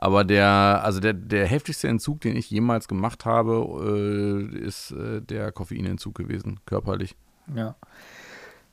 [0.00, 5.20] Aber der, also der, der heftigste Entzug, den ich jemals gemacht habe, äh, ist äh,
[5.20, 7.16] der Koffeinentzug gewesen, körperlich.
[7.54, 7.74] Ja.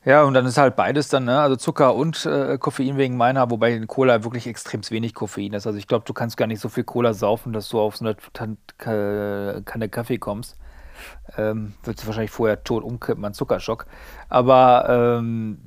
[0.04, 1.40] Ja, und dann ist halt beides dann, ne?
[1.40, 5.66] also Zucker und äh, Koffein wegen meiner, wobei in Cola wirklich extrem wenig Koffein ist.
[5.66, 8.04] Also ich glaube, du kannst gar nicht so viel Cola saufen, dass du auf so
[8.04, 8.16] eine
[8.78, 10.56] Kanne Kaffee kommst.
[11.36, 13.86] Ähm, Würdest du wahrscheinlich vorher tot umkippen an Zuckerschock.
[14.28, 15.58] Aber ähm,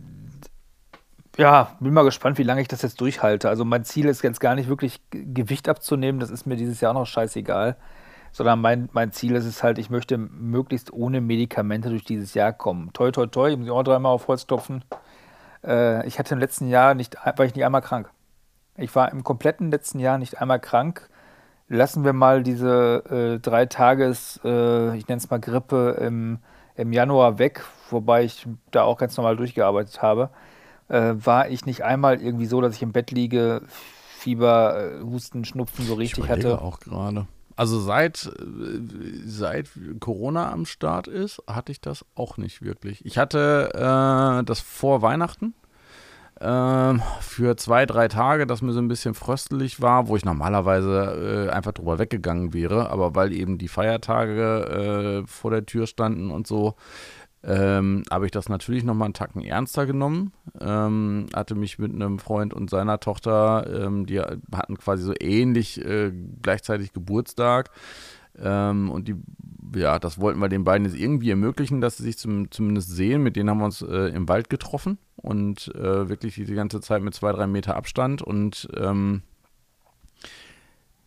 [1.37, 3.49] ja, bin mal gespannt, wie lange ich das jetzt durchhalte.
[3.49, 6.93] Also mein Ziel ist jetzt gar nicht wirklich Gewicht abzunehmen, das ist mir dieses Jahr
[6.93, 7.77] noch scheißegal
[8.31, 12.53] sondern mein, mein Ziel ist es halt, ich möchte möglichst ohne Medikamente durch dieses Jahr
[12.53, 12.91] kommen.
[12.93, 14.83] Toi, toi, toi, ich muss auch dreimal auf Holz klopfen.
[15.63, 18.09] Äh, ich hatte im letzten Jahr nicht, war ich nicht einmal krank.
[18.77, 21.09] Ich war im kompletten letzten Jahr nicht einmal krank.
[21.71, 23.03] Lassen wir mal diese
[23.37, 26.39] äh, drei Tages, äh, ich nenne es mal Grippe im,
[26.75, 30.31] im Januar weg, wobei ich da auch ganz normal durchgearbeitet habe.
[30.87, 33.61] Äh, war ich nicht einmal irgendwie so, dass ich im Bett liege,
[34.17, 36.59] Fieber, äh, Husten, Schnupfen so richtig ich hatte.
[36.59, 37.27] auch gerade.
[37.55, 38.31] Also seit,
[39.25, 43.05] seit Corona am Start ist, hatte ich das auch nicht wirklich.
[43.05, 45.53] Ich hatte äh, das vor Weihnachten
[46.39, 51.47] äh, für zwei, drei Tage, dass mir so ein bisschen fröstelig war, wo ich normalerweise
[51.49, 52.89] äh, einfach drüber weggegangen wäre.
[52.89, 56.75] Aber weil eben die Feiertage äh, vor der Tür standen und so,
[57.41, 60.33] ähm, habe ich das natürlich nochmal einen Tacken ernster genommen.
[60.59, 65.83] Ähm, hatte mich mit einem Freund und seiner Tochter, ähm, die hatten quasi so ähnlich
[65.83, 66.11] äh,
[66.41, 67.69] gleichzeitig Geburtstag.
[68.37, 69.15] Ähm, und die,
[69.75, 73.23] ja, das wollten wir den beiden jetzt irgendwie ermöglichen, dass sie sich zum, zumindest sehen.
[73.23, 77.01] Mit denen haben wir uns äh, im Wald getroffen und äh, wirklich die ganze Zeit
[77.01, 78.21] mit zwei, drei Meter Abstand.
[78.21, 79.23] Und ähm,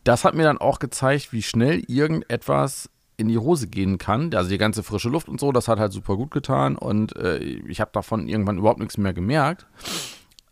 [0.04, 4.34] das hat mir dann auch gezeigt, wie schnell irgendetwas in die Hose gehen kann.
[4.34, 7.38] Also die ganze frische Luft und so, das hat halt super gut getan und äh,
[7.38, 9.66] ich habe davon irgendwann überhaupt nichts mehr gemerkt.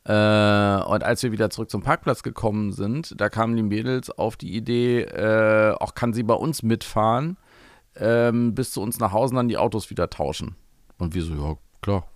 [0.04, 4.36] Äh, und als wir wieder zurück zum Parkplatz gekommen sind, da kamen die Mädels auf
[4.36, 7.36] die Idee, äh, auch kann sie bei uns mitfahren,
[8.00, 10.56] ähm, bis zu uns nach Hause dann die Autos wieder tauschen.
[10.98, 12.06] Und wir so, ja, klar,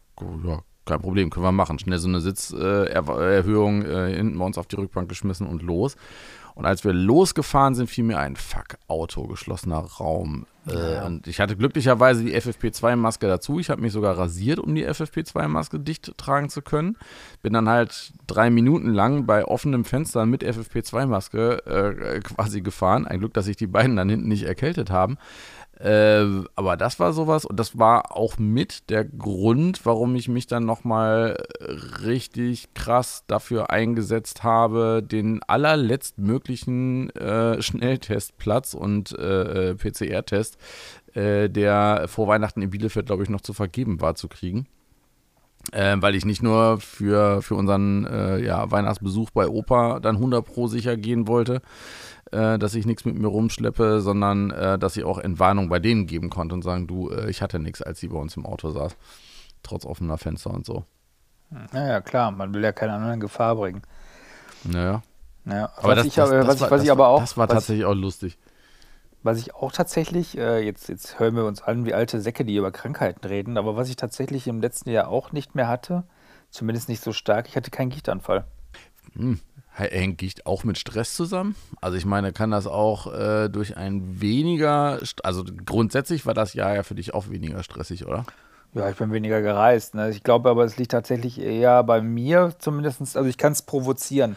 [0.45, 1.78] ja, kein Problem, können wir machen.
[1.78, 5.97] Schnell so eine Sitzerhöhung äh, hinten bei uns auf die Rückbank geschmissen und los.
[6.55, 10.47] Und als wir losgefahren sind, fiel mir ein Fuck, Auto, geschlossener Raum.
[10.68, 11.07] Äh, ja.
[11.07, 13.59] Und ich hatte glücklicherweise die FFP2-Maske dazu.
[13.59, 16.97] Ich habe mich sogar rasiert, um die FFP2-Maske dicht tragen zu können.
[17.43, 23.05] Bin dann halt drei Minuten lang bei offenem Fenster mit FFP2-Maske äh, quasi gefahren.
[23.07, 25.18] Ein Glück, dass sich die beiden dann hinten nicht erkältet haben.
[25.81, 30.47] Äh, aber das war sowas und das war auch mit der Grund, warum ich mich
[30.47, 31.43] dann nochmal
[32.05, 40.59] richtig krass dafür eingesetzt habe, den allerletztmöglichen äh, Schnelltestplatz und äh, äh PCR-Test,
[41.14, 44.66] äh, der vor Weihnachten in Bielefeld, glaube ich, noch zu vergeben war, zu kriegen.
[45.72, 50.45] Äh, weil ich nicht nur für, für unseren äh, ja, Weihnachtsbesuch bei Opa dann 100
[50.45, 51.62] Pro sicher gehen wollte,
[52.33, 56.07] äh, dass ich nichts mit mir rumschleppe, sondern äh, dass ich auch Entwarnung bei denen
[56.07, 58.70] geben konnte und sagen, du, äh, ich hatte nichts, als sie bei uns im Auto
[58.70, 58.97] saß.
[59.62, 60.85] Trotz offener Fenster und so.
[61.72, 63.83] Naja, klar, man will ja keine anderen in Gefahr bringen.
[64.64, 65.03] Naja.
[65.45, 67.20] Naja, aber was, ich, das, was, ich, was ich aber auch.
[67.20, 68.39] Das war tatsächlich auch lustig.
[69.22, 72.57] Was ich auch tatsächlich, äh, jetzt, jetzt hören wir uns an wie alte Säcke, die
[72.57, 76.05] über Krankheiten reden, aber was ich tatsächlich im letzten Jahr auch nicht mehr hatte,
[76.51, 78.45] zumindest nicht so stark, ich hatte keinen Gichtanfall.
[79.14, 79.41] Hm,
[79.75, 81.57] hängt Gicht auch mit Stress zusammen?
[81.81, 86.75] Also ich meine, kann das auch äh, durch ein weniger, also grundsätzlich war das Jahr
[86.75, 88.25] ja für dich auch weniger stressig, oder?
[88.72, 89.95] Ja, ich bin weniger gereist.
[89.95, 90.11] Ne?
[90.11, 94.37] Ich glaube aber, es liegt tatsächlich eher bei mir zumindest, also ich kann es provozieren.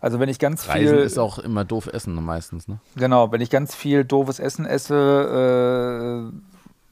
[0.00, 1.04] Also wenn ich ganz Reisen viel...
[1.04, 2.78] ist auch immer doof essen meistens, ne?
[2.96, 4.94] Genau, wenn ich ganz viel doofes Essen esse,
[6.32, 6.38] äh,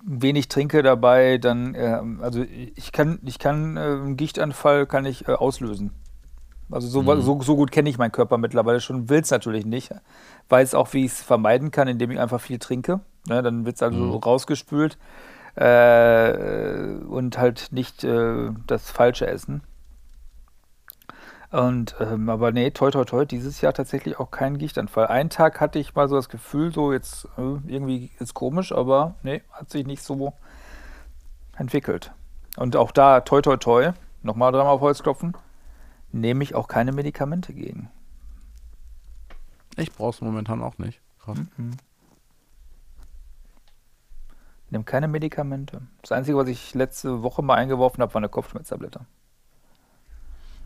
[0.07, 2.45] wenig trinke dabei, dann, äh, also
[2.75, 5.93] ich kann, ich kann äh, einen Gichtanfall kann ich äh, auslösen.
[6.71, 7.23] Also so, mhm.
[7.23, 9.93] so, so gut kenne ich meinen Körper mittlerweile schon, will es natürlich nicht.
[10.49, 13.01] Weiß auch, wie ich es vermeiden kann, indem ich einfach viel trinke.
[13.29, 14.15] Ne, dann wird es also mhm.
[14.15, 14.99] rausgespült
[15.55, 16.33] äh,
[17.09, 19.63] und halt nicht äh, das falsche Essen.
[21.53, 25.07] Und ähm, aber nee, toi toi toi, dieses Jahr tatsächlich auch kein Gichtanfall.
[25.07, 29.15] Einen Tag hatte ich mal so das Gefühl, so jetzt äh, irgendwie ist komisch, aber
[29.23, 30.33] nee, hat sich nicht so
[31.57, 32.11] entwickelt.
[32.57, 33.93] Und auch da toi toi toi,
[34.23, 35.37] nochmal dreimal auf Holz klopfen
[36.21, 37.91] nehme ich auch keine Medikamente gegen.
[39.77, 41.01] Ich brauche es momentan auch nicht.
[41.27, 41.77] Mhm.
[44.65, 45.83] Ich nehme keine Medikamente.
[46.03, 49.01] Das Einzige, was ich letzte Woche mal eingeworfen habe, war eine Kopfschmerztablette.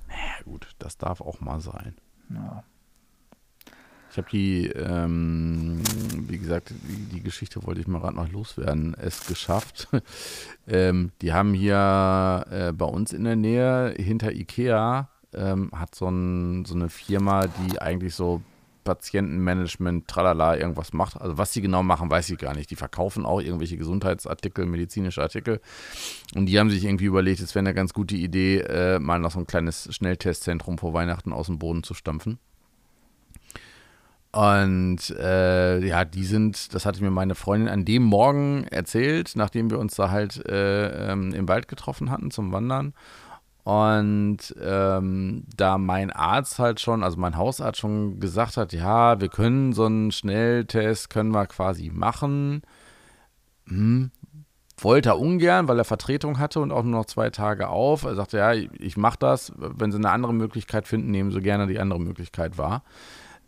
[0.09, 1.97] Ja, gut, das darf auch mal sein.
[2.31, 2.63] Ja.
[4.11, 5.83] Ich habe die, ähm,
[6.29, 9.89] wie gesagt, die, die, Geschichte wollte ich mal gerade noch loswerden, es geschafft.
[10.67, 16.09] ähm, die haben hier äh, bei uns in der Nähe hinter Ikea ähm, hat so,
[16.09, 18.43] ein, so eine Firma, die eigentlich so
[18.85, 21.21] Patientenmanagement, tralala, irgendwas macht.
[21.21, 22.71] Also was sie genau machen, weiß ich gar nicht.
[22.71, 25.61] Die verkaufen auch irgendwelche Gesundheitsartikel, medizinische Artikel.
[26.35, 29.33] Und die haben sich irgendwie überlegt, es wäre eine ganz gute Idee, äh, mal noch
[29.33, 32.39] so ein kleines Schnelltestzentrum vor Weihnachten aus dem Boden zu stampfen.
[34.33, 39.71] Und äh, ja, die sind, das hatte mir meine Freundin an dem Morgen erzählt, nachdem
[39.71, 42.95] wir uns da halt äh, ähm, im Wald getroffen hatten zum Wandern.
[43.63, 49.29] Und ähm, da mein Arzt halt schon, also mein Hausarzt schon gesagt hat, ja, wir
[49.29, 52.63] können so einen Schnelltest, können wir quasi machen.
[53.69, 54.11] Hm,
[54.79, 58.05] wollte er ungern, weil er Vertretung hatte und auch nur noch zwei Tage auf.
[58.05, 59.53] Er sagte, ja, ich mache das.
[59.57, 62.83] Wenn sie eine andere Möglichkeit finden, nehmen sie gerne die andere Möglichkeit wahr.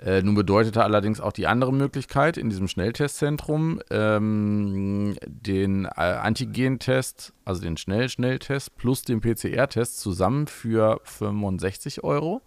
[0.04, 7.32] Äh, nun bedeutete allerdings auch die andere Möglichkeit in diesem Schnelltestzentrum ähm, den äh, Antigentest,
[7.44, 12.42] also den Schnell-Schnelltest plus den PCR-Test zusammen für 65 Euro.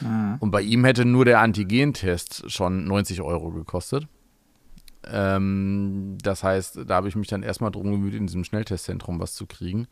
[0.00, 0.36] Mhm.
[0.40, 4.08] Und bei ihm hätte nur der Antigentest schon 90 Euro gekostet.
[5.04, 9.34] Ähm, das heißt, da habe ich mich dann erstmal drum gemüht, in diesem Schnelltestzentrum was
[9.34, 9.86] zu kriegen.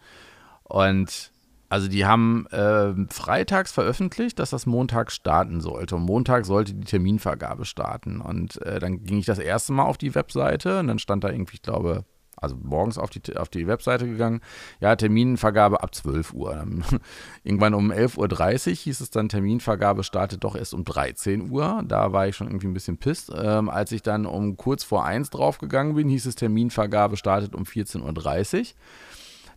[0.63, 1.33] Und
[1.75, 5.97] also die haben äh, freitags veröffentlicht, dass das Montag starten sollte.
[5.97, 8.21] Und Montag sollte die Terminvergabe starten.
[8.21, 11.31] Und äh, dann ging ich das erste Mal auf die Webseite und dann stand da
[11.31, 12.05] irgendwie, ich glaube,
[12.37, 14.41] also morgens auf die, auf die Webseite gegangen,
[14.79, 16.65] ja, Terminvergabe ab 12 Uhr.
[17.43, 21.83] Irgendwann um 11.30 Uhr hieß es dann, Terminvergabe startet doch erst um 13 Uhr.
[21.89, 23.33] Da war ich schon irgendwie ein bisschen pisst.
[23.37, 27.65] Ähm, als ich dann um kurz vor 1 draufgegangen bin, hieß es, Terminvergabe startet um
[27.65, 28.67] 14.30 Uhr.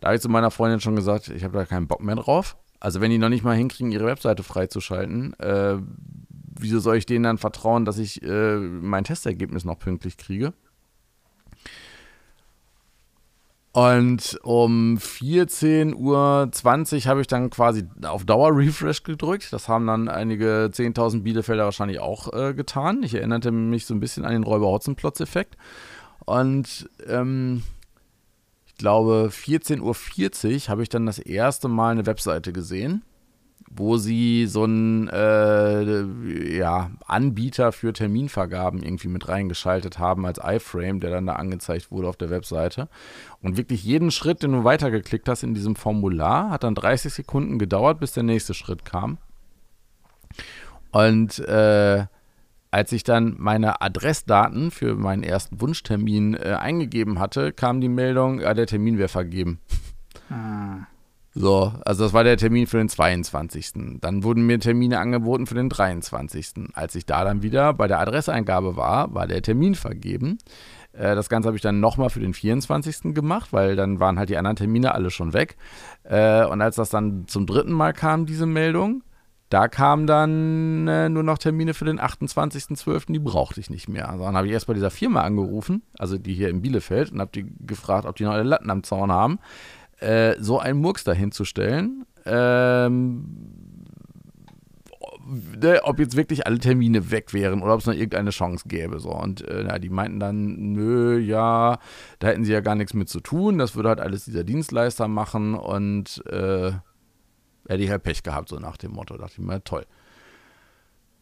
[0.00, 2.56] Da habe ich zu meiner Freundin schon gesagt, ich habe da keinen Bock mehr drauf.
[2.80, 5.78] Also wenn die noch nicht mal hinkriegen, ihre Webseite freizuschalten, äh,
[6.58, 10.52] wieso soll ich denen dann vertrauen, dass ich äh, mein Testergebnis noch pünktlich kriege?
[13.72, 16.50] Und um 14.20 Uhr
[17.04, 19.52] habe ich dann quasi auf Dauer-Refresh gedrückt.
[19.52, 23.02] Das haben dann einige 10.000 Bielefelder wahrscheinlich auch äh, getan.
[23.02, 25.56] Ich erinnerte mich so ein bisschen an den Räuber-Hotzenplotz-Effekt.
[26.24, 27.62] Und ähm,
[28.78, 33.02] glaube, 14.40 Uhr habe ich dann das erste Mal eine Webseite gesehen,
[33.70, 41.00] wo sie so einen äh, ja, Anbieter für Terminvergaben irgendwie mit reingeschaltet haben als iFrame,
[41.00, 42.88] der dann da angezeigt wurde auf der Webseite.
[43.42, 47.58] Und wirklich jeden Schritt, den du weitergeklickt hast in diesem Formular, hat dann 30 Sekunden
[47.58, 49.18] gedauert, bis der nächste Schritt kam.
[50.90, 52.06] Und äh,
[52.70, 58.40] als ich dann meine Adressdaten für meinen ersten Wunschtermin äh, eingegeben hatte, kam die Meldung,
[58.40, 59.60] ja, der Termin wäre vergeben.
[60.30, 60.86] Ah.
[61.34, 64.00] So, also das war der Termin für den 22.
[64.00, 66.70] Dann wurden mir Termine angeboten für den 23.
[66.74, 70.38] Als ich da dann wieder bei der Adresseingabe war, war der Termin vergeben.
[70.92, 73.14] Äh, das Ganze habe ich dann nochmal für den 24.
[73.14, 75.56] gemacht, weil dann waren halt die anderen Termine alle schon weg.
[76.02, 79.02] Äh, und als das dann zum dritten Mal kam, diese Meldung,
[79.48, 84.10] da kamen dann äh, nur noch Termine für den 28.12., die brauchte ich nicht mehr.
[84.10, 87.20] Also dann habe ich erst bei dieser Firma angerufen, also die hier in Bielefeld, und
[87.20, 89.38] habe die gefragt, ob die noch eine Latten am Zaun haben,
[90.00, 92.04] äh, so einen Murks dahinzustellen.
[92.26, 93.24] Ähm,
[95.60, 98.98] ne, ob jetzt wirklich alle Termine weg wären oder ob es noch irgendeine Chance gäbe.
[98.98, 99.10] So.
[99.10, 101.78] Und äh, die meinten dann, nö, ja,
[102.18, 103.58] da hätten sie ja gar nichts mit zu tun.
[103.58, 106.72] Das würde halt alles dieser Dienstleister machen und äh,
[107.68, 109.14] hätte ich halt Pech gehabt, so nach dem Motto.
[109.14, 109.86] Da dachte ich mir, toll.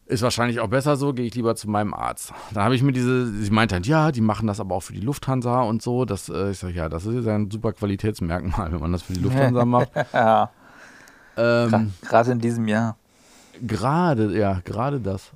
[0.05, 2.33] Ist wahrscheinlich auch besser so, gehe ich lieber zu meinem Arzt.
[2.53, 4.93] Dann habe ich mir diese, sie meinte dann, ja, die machen das aber auch für
[4.93, 6.05] die Lufthansa und so.
[6.05, 9.19] Das, äh, ich sage, ja, das ist ein super Qualitätsmerkmal, wenn man das für die
[9.19, 9.91] Lufthansa macht.
[10.13, 10.49] ja.
[11.35, 12.97] Ähm, gerade in diesem Jahr.
[13.61, 15.31] Gerade, ja, gerade das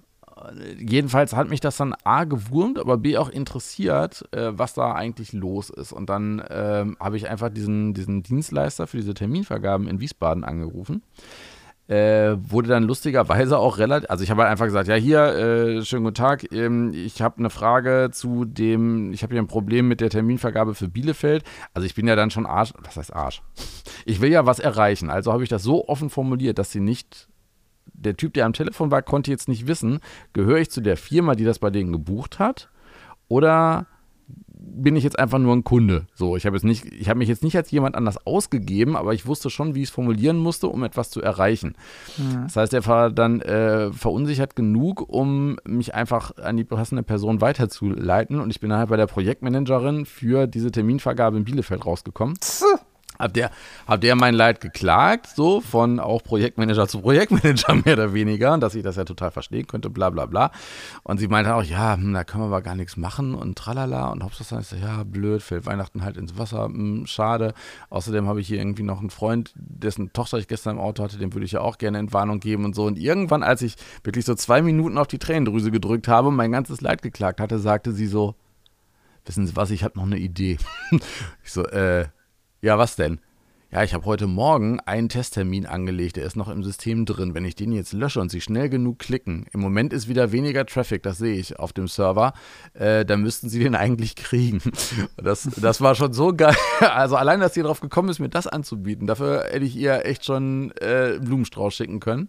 [0.77, 5.33] jedenfalls hat mich das dann A gewurmt, aber B auch interessiert, äh, was da eigentlich
[5.33, 5.91] los ist.
[5.91, 11.03] Und dann ähm, habe ich einfach diesen, diesen Dienstleister für diese Terminvergaben in Wiesbaden angerufen.
[11.87, 15.83] Äh, wurde dann lustigerweise auch relativ, also ich habe halt einfach gesagt, ja hier, äh,
[15.83, 19.89] schönen guten Tag, ähm, ich habe eine Frage zu dem, ich habe hier ein Problem
[19.89, 21.43] mit der Terminvergabe für Bielefeld.
[21.73, 23.41] Also ich bin ja dann schon Arsch, was heißt Arsch?
[24.05, 27.27] Ich will ja was erreichen, also habe ich das so offen formuliert, dass sie nicht
[28.01, 29.99] der Typ, der am Telefon war, konnte jetzt nicht wissen,
[30.33, 32.69] gehöre ich zu der Firma, die das bei denen gebucht hat?
[33.27, 33.87] Oder
[34.63, 36.05] bin ich jetzt einfach nur ein Kunde.
[36.13, 39.13] So, ich habe jetzt nicht, ich habe mich jetzt nicht als jemand anders ausgegeben, aber
[39.13, 41.75] ich wusste schon, wie ich es formulieren musste, um etwas zu erreichen.
[42.17, 42.43] Ja.
[42.43, 47.41] Das heißt, er war dann äh, verunsichert genug, um mich einfach an die passende Person
[47.41, 48.39] weiterzuleiten.
[48.39, 52.35] Und ich bin dann halt bei der Projektmanagerin für diese Terminvergabe in Bielefeld rausgekommen.
[52.37, 52.63] Pff
[53.21, 53.49] habt ihr,
[53.87, 58.75] habt ihr mein Leid geklagt, so von auch Projektmanager zu Projektmanager mehr oder weniger, dass
[58.75, 60.51] ich das ja total verstehen könnte, bla bla bla.
[61.03, 64.09] Und sie meinte auch, ja, hm, da können wir aber gar nichts machen und tralala.
[64.09, 67.53] Und Hauptsache ist ja, blöd, fällt Weihnachten halt ins Wasser, hm, schade.
[67.89, 71.17] Außerdem habe ich hier irgendwie noch einen Freund, dessen Tochter ich gestern im Auto hatte,
[71.17, 72.85] dem würde ich ja auch gerne Entwarnung geben und so.
[72.85, 76.51] Und irgendwann, als ich wirklich so zwei Minuten auf die Tränendrüse gedrückt habe und mein
[76.51, 78.35] ganzes Leid geklagt hatte, sagte sie so,
[79.25, 80.57] wissen Sie was, ich habe noch eine Idee.
[81.43, 82.07] ich so, äh,
[82.61, 83.19] ja, was denn?
[83.73, 87.33] Ja, ich habe heute Morgen einen Testtermin angelegt, der ist noch im System drin.
[87.33, 90.65] Wenn ich den jetzt lösche und Sie schnell genug klicken, im Moment ist wieder weniger
[90.65, 92.33] Traffic, das sehe ich auf dem Server,
[92.73, 94.61] äh, dann müssten Sie den eigentlich kriegen.
[95.15, 96.55] Das, das war schon so geil.
[96.81, 100.25] Also allein, dass sie darauf gekommen ist, mir das anzubieten, dafür hätte ich ihr echt
[100.25, 102.27] schon äh, Blumenstrauß schicken können.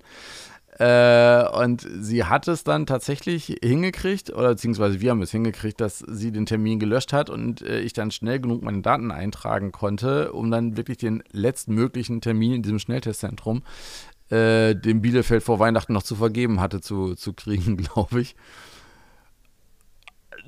[0.83, 6.01] Äh, und sie hat es dann tatsächlich hingekriegt, oder beziehungsweise wir haben es hingekriegt, dass
[6.01, 10.33] sie den Termin gelöscht hat und äh, ich dann schnell genug meine Daten eintragen konnte,
[10.33, 13.63] um dann wirklich den letztmöglichen Termin in diesem Schnelltestzentrum,
[14.31, 18.35] äh, dem Bielefeld vor Weihnachten noch zu vergeben hatte, zu, zu kriegen, glaube ich.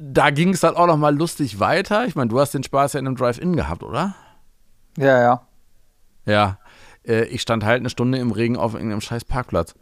[0.01, 2.07] Da ging es dann auch noch mal lustig weiter.
[2.07, 4.17] Ich meine, du hast den Spaß ja in einem Drive-In gehabt, oder?
[4.99, 5.47] Ja, ja.
[6.27, 6.59] Ja.
[7.07, 9.77] Äh, ich stand halt eine Stunde im Regen auf irgendeinem scheiß Parkplatz.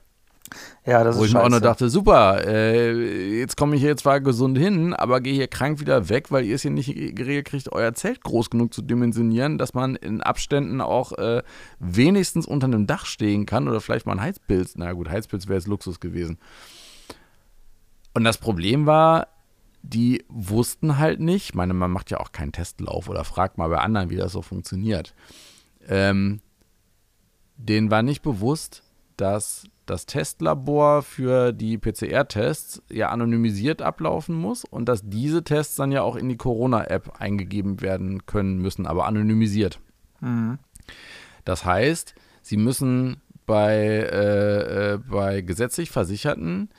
[0.85, 3.97] Ja, das Wo ist ich mir auch nur dachte, super, äh, jetzt komme ich hier
[3.97, 7.47] zwar gesund hin, aber gehe hier krank wieder weg, weil ihr es hier nicht geregelt
[7.47, 11.43] kriegt, euer Zelt groß genug zu dimensionieren, dass man in Abständen auch äh,
[11.79, 14.75] wenigstens unter einem Dach stehen kann oder vielleicht mal ein Heizpilz.
[14.77, 16.39] Na gut, Heizpilz wäre jetzt Luxus gewesen.
[18.15, 19.29] Und das Problem war,
[19.83, 23.69] die wussten halt nicht, ich meine, man macht ja auch keinen Testlauf oder fragt mal
[23.69, 25.15] bei anderen, wie das so funktioniert.
[25.89, 26.41] Ähm,
[27.57, 28.83] denen war nicht bewusst,
[29.17, 35.93] dass das Testlabor für die PCR-Tests ja anonymisiert ablaufen muss und dass diese Tests dann
[35.93, 39.79] ja auch in die Corona-App eingegeben werden können müssen, aber anonymisiert.
[40.21, 40.59] Mhm.
[41.45, 46.71] Das heißt, sie müssen bei, äh, äh, bei gesetzlich Versicherten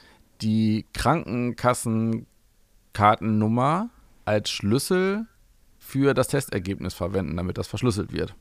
[0.42, 3.90] die Krankenkassenkartennummer
[4.26, 5.28] als Schlüssel
[5.78, 8.34] für das Testergebnis verwenden, damit das verschlüsselt wird.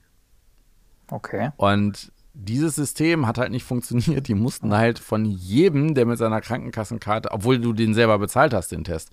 [1.11, 1.51] Okay.
[1.57, 4.29] Und dieses System hat halt nicht funktioniert.
[4.29, 8.73] Die mussten halt von jedem, der mit seiner Krankenkassenkarte, obwohl du den selber bezahlt hast,
[8.73, 9.11] den Test,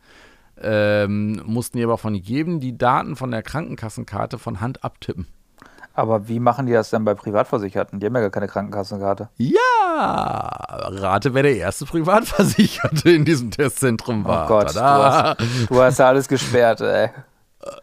[0.62, 5.28] ähm, mussten die aber von jedem die Daten von der Krankenkassenkarte von Hand abtippen.
[5.94, 8.00] Aber wie machen die das denn bei Privatversicherten?
[8.00, 9.30] Die haben ja gar keine Krankenkassenkarte.
[9.36, 14.46] Ja, rate, wer der erste Privatversicherte in diesem Testzentrum war.
[14.46, 15.38] Oh Gott, du hast,
[15.70, 17.10] du hast ja alles gesperrt, ey.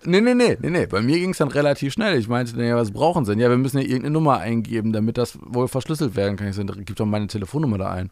[0.05, 0.87] Nee, nee, nee, nee, nee.
[0.87, 2.18] Bei mir ging es dann relativ schnell.
[2.18, 3.41] Ich meinte, nee, was brauchen sie denn?
[3.41, 6.49] Ja, wir müssen ja irgendeine Nummer eingeben, damit das wohl verschlüsselt werden kann.
[6.49, 8.11] Ich sage, gib doch meine Telefonnummer da ein.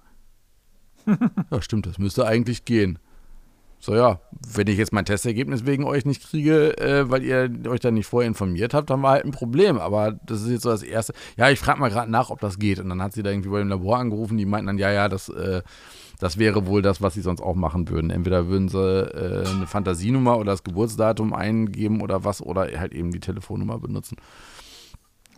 [1.50, 2.98] ja, stimmt, das müsste eigentlich gehen.
[3.78, 4.20] So, ja,
[4.54, 8.06] wenn ich jetzt mein Testergebnis wegen euch nicht kriege, äh, weil ihr euch da nicht
[8.06, 9.78] vorher informiert habt, haben wir halt ein Problem.
[9.78, 11.12] Aber das ist jetzt so das Erste.
[11.36, 12.78] Ja, ich frage mal gerade nach, ob das geht.
[12.78, 15.08] Und dann hat sie da irgendwie bei dem Labor angerufen, die meinten dann, ja, ja,
[15.08, 15.62] das äh,
[16.24, 18.08] das wäre wohl das, was sie sonst auch machen würden.
[18.08, 23.10] Entweder würden sie äh, eine Fantasienummer oder das Geburtsdatum eingeben oder was oder halt eben
[23.10, 24.16] die Telefonnummer benutzen.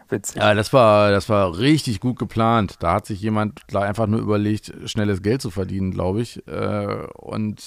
[0.08, 0.36] Witzig.
[0.36, 2.76] Ja, das war, das war richtig gut geplant.
[2.78, 6.46] Da hat sich jemand einfach nur überlegt, schnelles Geld zu verdienen, glaube ich.
[6.46, 7.64] Äh, und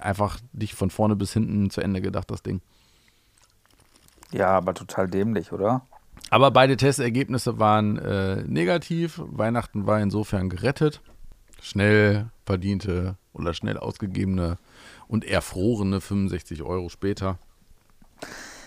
[0.00, 2.62] einfach nicht von vorne bis hinten zu Ende gedacht, das Ding.
[4.32, 5.82] Ja, aber total dämlich, oder?
[6.30, 9.22] Aber beide Testergebnisse waren äh, negativ.
[9.24, 11.00] Weihnachten war insofern gerettet
[11.60, 14.58] schnell verdiente oder schnell ausgegebene
[15.08, 17.38] und erfrorene 65 Euro später.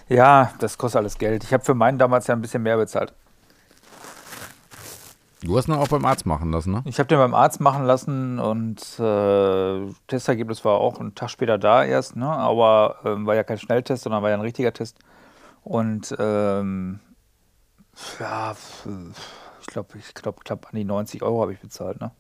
[0.07, 1.43] Ja, das kostet alles Geld.
[1.43, 3.13] Ich habe für meinen damals ja ein bisschen mehr bezahlt.
[5.41, 6.81] Du hast ihn auch beim Arzt machen lassen, ne?
[6.85, 11.57] Ich habe den beim Arzt machen lassen und äh, Testergebnis war auch einen Tag später
[11.57, 12.27] da erst, ne?
[12.27, 14.99] Aber ähm, war ja kein Schnelltest, sondern war ja ein richtiger Test.
[15.63, 16.99] Und ähm,
[18.19, 18.53] ja,
[19.61, 22.11] ich glaube, ich glaube, knapp an die 90 Euro habe ich bezahlt, ne?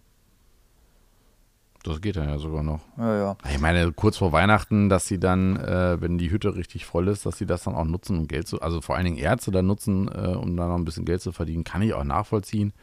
[1.83, 2.81] Das geht dann ja sogar noch.
[2.97, 3.37] Ja, ja.
[3.49, 7.25] Ich meine, kurz vor Weihnachten, dass sie dann, äh, wenn die Hütte richtig voll ist,
[7.25, 9.67] dass sie das dann auch nutzen, um Geld zu, also vor allen Dingen Ärzte dann
[9.67, 12.73] nutzen, äh, um da noch ein bisschen Geld zu verdienen, kann ich auch nachvollziehen.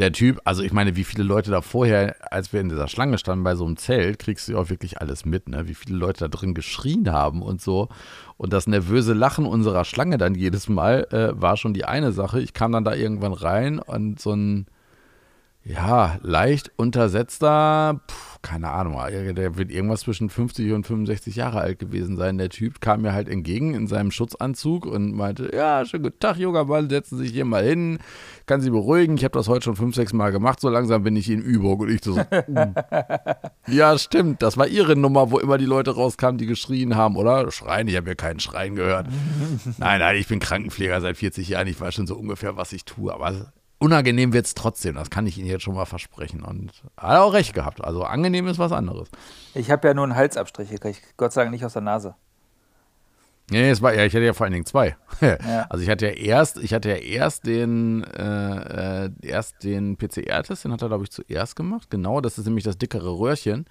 [0.00, 3.16] Der Typ, also ich meine, wie viele Leute da vorher, als wir in dieser Schlange
[3.18, 5.68] standen bei so einem Zelt, kriegst du auch wirklich alles mit, ne?
[5.68, 7.88] Wie viele Leute da drin geschrien haben und so.
[8.36, 12.40] Und das nervöse Lachen unserer Schlange dann jedes Mal äh, war schon die eine Sache.
[12.40, 14.66] Ich kam dann da irgendwann rein und so ein
[15.64, 19.00] ja, leicht untersetzter, pf, keine Ahnung,
[19.34, 22.36] der wird irgendwas zwischen 50 und 65 Jahre alt gewesen sein.
[22.36, 26.36] Der Typ kam mir halt entgegen in seinem Schutzanzug und meinte, ja, schönen guten Tag,
[26.36, 27.98] junger Mann, setzen Sie sich hier mal hin,
[28.44, 31.16] kann Sie beruhigen, ich habe das heute schon fünf, sechs Mal gemacht, so langsam bin
[31.16, 31.80] ich in Übung.
[31.80, 32.74] Und ich so, uh.
[33.66, 37.50] ja, stimmt, das war Ihre Nummer, wo immer die Leute rauskamen, die geschrien haben, oder?
[37.50, 39.06] Schreien, ich habe ja keinen Schreien gehört.
[39.78, 42.84] nein, nein, ich bin Krankenpfleger seit 40 Jahren, ich weiß schon so ungefähr, was ich
[42.84, 46.42] tue, aber unangenehm wird es trotzdem, das kann ich Ihnen jetzt schon mal versprechen.
[46.42, 47.84] Und hat auch recht gehabt.
[47.84, 49.08] Also angenehm ist was anderes.
[49.54, 52.14] Ich habe ja nur einen Halsabstrich, ich Gott sei Dank nicht aus der Nase.
[53.50, 54.96] Nee, es war ja, ich hatte ja vor allen Dingen zwei.
[55.20, 55.66] Ja.
[55.68, 60.64] Also ich hatte ja erst, ich hatte ja erst den, äh, äh erst den PCR-Test,
[60.64, 61.88] den hat er, glaube ich, zuerst gemacht.
[61.90, 63.66] Genau, das ist nämlich das dickere Röhrchen.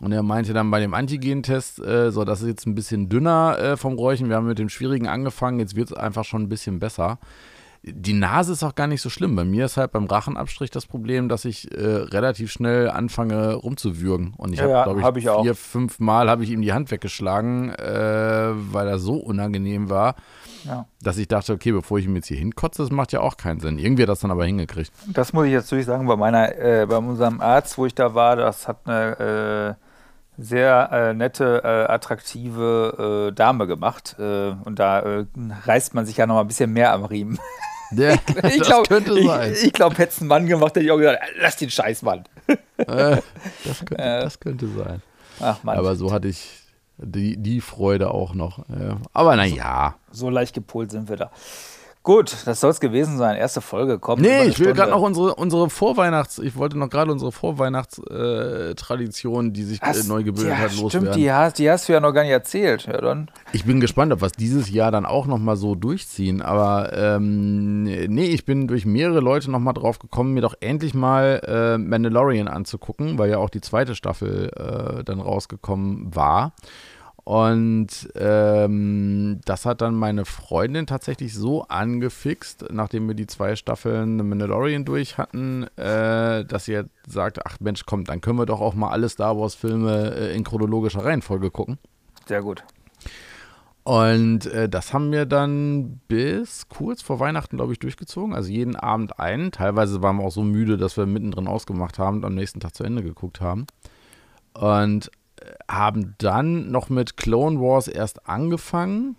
[0.00, 3.58] Und er meinte dann bei dem Antigen-Test, äh, so, das ist jetzt ein bisschen dünner
[3.58, 4.28] äh, vom Röhrchen.
[4.28, 7.18] Wir haben mit dem Schwierigen angefangen, jetzt wird es einfach schon ein bisschen besser
[7.88, 9.36] die Nase ist auch gar nicht so schlimm.
[9.36, 14.34] Bei mir ist halt beim Rachenabstrich das Problem, dass ich äh, relativ schnell anfange rumzuwürgen.
[14.36, 16.72] Und ich ja, habe, glaube ich, hab ich vier, fünf Mal habe ich ihm die
[16.72, 20.16] Hand weggeschlagen, äh, weil das so unangenehm war,
[20.64, 20.86] ja.
[21.00, 23.60] dass ich dachte, okay, bevor ich ihm jetzt hier hinkotze, das macht ja auch keinen
[23.60, 23.78] Sinn.
[23.78, 24.90] Irgendwie hat das dann aber hingekriegt.
[25.06, 28.14] Das muss ich jetzt natürlich sagen, bei meiner, äh, bei unserem Arzt, wo ich da
[28.14, 34.16] war, das hat eine äh, sehr äh, nette, äh, attraktive äh, Dame gemacht.
[34.18, 35.26] Äh, und da äh,
[35.64, 37.38] reißt man sich ja noch mal ein bisschen mehr am Riemen.
[37.92, 39.52] Ja, ich das glaub, könnte sein.
[39.52, 42.02] Ich, ich glaube, hätte es einen Mann gemacht, hätte ich auch gesagt, lass den Scheiß,
[42.02, 42.24] Mann.
[42.78, 43.20] Äh,
[43.64, 45.02] das, könnte, das, könnte, sein.
[45.40, 45.78] Ach, Mann.
[45.78, 46.62] Aber so hatte ich
[46.98, 48.64] die, die Freude auch noch.
[49.12, 49.96] Aber naja.
[50.10, 51.30] So, so leicht gepolt sind wir da.
[52.06, 53.36] Gut, das soll es gewesen sein.
[53.36, 54.22] Erste Folge kommt.
[54.22, 59.64] Nee, ich will gerade noch unsere, unsere Vorweihnachts-, ich wollte noch gerade unsere Vorweihnachtstradition, die
[59.64, 61.08] sich Ach, neu gebildet ja, hat, loswerden.
[61.08, 62.86] Stimmt, die hast, die hast du ja noch gar nicht erzählt.
[62.86, 63.28] Ja, dann.
[63.52, 66.42] Ich bin gespannt, ob wir es dieses Jahr dann auch nochmal so durchziehen.
[66.42, 71.40] Aber ähm, nee, ich bin durch mehrere Leute nochmal drauf gekommen, mir doch endlich mal
[71.44, 76.52] äh, Mandalorian anzugucken, weil ja auch die zweite Staffel äh, dann rausgekommen war.
[77.26, 84.16] Und ähm, das hat dann meine Freundin tatsächlich so angefixt, nachdem wir die zwei Staffeln
[84.16, 88.46] The Mandalorian durch hatten, äh, dass sie jetzt sagte, ach Mensch, komm, dann können wir
[88.46, 91.78] doch auch mal alle Star Wars-Filme äh, in chronologischer Reihenfolge gucken.
[92.26, 92.62] Sehr gut.
[93.82, 98.36] Und äh, das haben wir dann bis kurz vor Weihnachten, glaube ich, durchgezogen.
[98.36, 99.50] Also jeden Abend einen.
[99.50, 102.76] Teilweise waren wir auch so müde, dass wir mittendrin ausgemacht haben und am nächsten Tag
[102.76, 103.66] zu Ende geguckt haben.
[104.54, 105.10] Und
[105.70, 109.16] haben dann noch mit Clone Wars erst angefangen,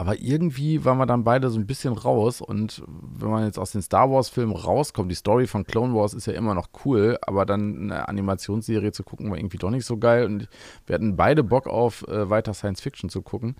[0.00, 2.40] aber irgendwie waren wir dann beide so ein bisschen raus.
[2.40, 6.26] Und wenn man jetzt aus den Star Wars-Filmen rauskommt, die Story von Clone Wars ist
[6.26, 9.98] ja immer noch cool, aber dann eine Animationsserie zu gucken war irgendwie doch nicht so
[9.98, 10.24] geil.
[10.24, 10.48] Und
[10.86, 13.56] wir hatten beide Bock auf äh, weiter Science Fiction zu gucken.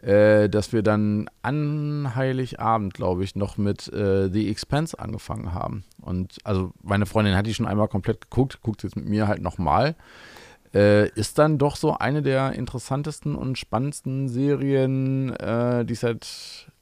[0.00, 5.82] Äh, dass wir dann an Heiligabend, glaube ich, noch mit äh, The Expanse angefangen haben.
[6.00, 9.42] Und also meine Freundin hat die schon einmal komplett geguckt, guckt jetzt mit mir halt
[9.42, 9.96] nochmal.
[10.74, 16.72] Äh, ist dann doch so eine der interessantesten und spannendsten Serien, äh, die ich seit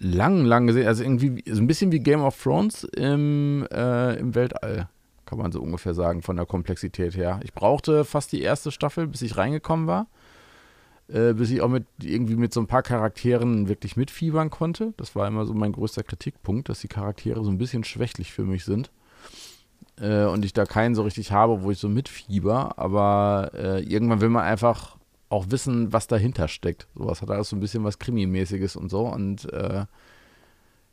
[0.00, 4.34] lang, lang gesehen Also irgendwie so ein bisschen wie Game of Thrones im, äh, im
[4.34, 4.88] Weltall,
[5.24, 7.38] kann man so ungefähr sagen, von der Komplexität her.
[7.44, 10.08] Ich brauchte fast die erste Staffel, bis ich reingekommen war.
[11.06, 14.94] Äh, bis ich auch mit irgendwie mit so ein paar Charakteren wirklich mitfiebern konnte.
[14.96, 18.44] Das war immer so mein größter Kritikpunkt, dass die Charaktere so ein bisschen schwächlich für
[18.44, 18.90] mich sind
[20.00, 24.20] äh, und ich da keinen so richtig habe, wo ich so mitfieber, aber äh, irgendwann
[24.20, 24.96] will man einfach
[25.28, 26.88] auch wissen, was dahinter steckt.
[26.94, 29.84] Sowas hat alles so ein bisschen was Krimi-mäßiges und so und äh,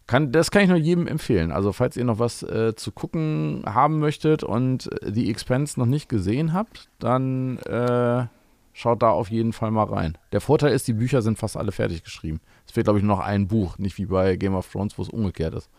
[0.07, 1.51] kann, das kann ich nur jedem empfehlen.
[1.51, 6.09] Also, falls ihr noch was äh, zu gucken haben möchtet und die Expense noch nicht
[6.09, 8.27] gesehen habt, dann äh,
[8.73, 10.17] schaut da auf jeden Fall mal rein.
[10.31, 12.39] Der Vorteil ist, die Bücher sind fast alle fertig geschrieben.
[12.67, 15.01] Es fehlt, glaube ich, nur noch ein Buch, nicht wie bei Game of Thrones, wo
[15.01, 15.69] es umgekehrt ist.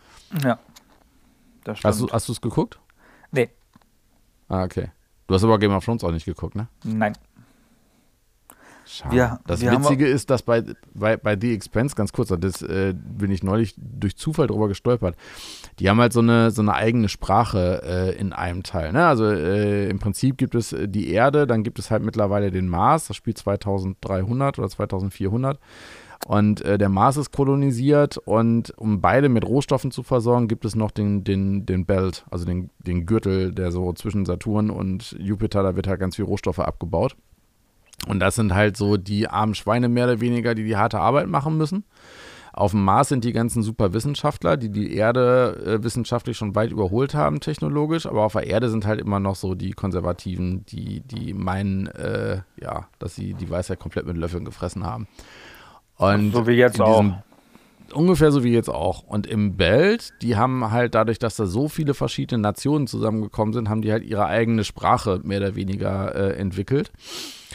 [0.43, 0.59] Ja.
[1.63, 2.11] Das stimmt.
[2.11, 2.79] Hast du es geguckt?
[4.47, 4.91] Ah, okay.
[5.27, 6.67] Du hast aber Game of Thrones auch nicht geguckt, ne?
[6.83, 7.13] Nein.
[8.89, 9.13] Schade.
[9.13, 12.93] Wir, das wir Witzige ist, dass bei, bei, bei The Expense, ganz kurz, das äh,
[12.95, 15.17] bin ich neulich durch Zufall drüber gestolpert,
[15.79, 18.93] die haben halt so eine, so eine eigene Sprache äh, in einem Teil.
[18.93, 19.05] Ne?
[19.05, 23.07] Also äh, im Prinzip gibt es die Erde, dann gibt es halt mittlerweile den Mars,
[23.07, 25.59] das spielt 2300 oder 2400.
[26.25, 30.75] Und äh, der Mars ist kolonisiert und um beide mit Rohstoffen zu versorgen, gibt es
[30.75, 35.63] noch den, den, den Belt, also den, den Gürtel, der so zwischen Saturn und Jupiter,
[35.63, 37.15] da wird halt ganz viel Rohstoffe abgebaut.
[38.07, 41.27] Und das sind halt so die armen Schweine mehr oder weniger, die die harte Arbeit
[41.27, 41.83] machen müssen.
[42.53, 47.13] Auf dem Mars sind die ganzen Superwissenschaftler, die die Erde äh, wissenschaftlich schon weit überholt
[47.13, 48.07] haben, technologisch.
[48.07, 52.41] Aber auf der Erde sind halt immer noch so die Konservativen, die, die meinen, äh,
[52.59, 55.07] ja, dass sie die Weisheit komplett mit Löffeln gefressen haben.
[55.97, 57.03] Und so wie jetzt auch.
[57.93, 59.03] ungefähr so wie jetzt auch.
[59.03, 63.69] Und im Belt, die haben halt dadurch, dass da so viele verschiedene Nationen zusammengekommen sind,
[63.69, 66.91] haben die halt ihre eigene Sprache mehr oder weniger äh, entwickelt.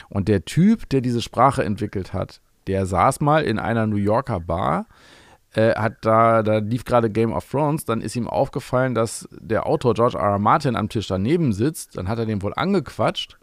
[0.08, 4.40] Und der Typ, der diese Sprache entwickelt hat, der saß mal in einer New Yorker
[4.40, 4.86] Bar,
[5.54, 9.66] äh, hat da, da lief gerade Game of Thrones, dann ist ihm aufgefallen, dass der
[9.66, 10.24] Autor George R.
[10.24, 10.38] R.
[10.38, 13.38] Martin am Tisch daneben sitzt, dann hat er den wohl angequatscht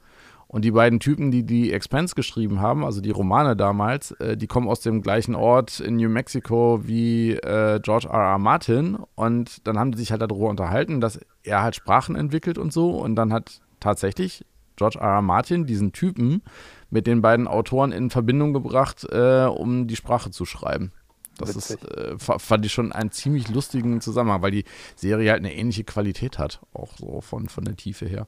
[0.51, 4.47] und die beiden Typen, die die Expense geschrieben haben, also die Romane damals, äh, die
[4.47, 8.31] kommen aus dem gleichen Ort in New Mexico wie äh, George R.
[8.31, 8.39] R.
[8.39, 8.97] Martin.
[9.13, 12.97] Und dann haben die sich halt darüber unterhalten, dass er halt Sprachen entwickelt und so.
[12.97, 14.43] Und dann hat tatsächlich
[14.75, 15.17] George R.
[15.17, 15.21] R.
[15.21, 16.41] Martin diesen Typen
[16.89, 20.91] mit den beiden Autoren in Verbindung gebracht, äh, um die Sprache zu schreiben.
[21.37, 25.53] Das ist, äh, fand ich schon einen ziemlich lustigen Zusammenhang, weil die Serie halt eine
[25.53, 28.27] ähnliche Qualität hat, auch so von, von der Tiefe her.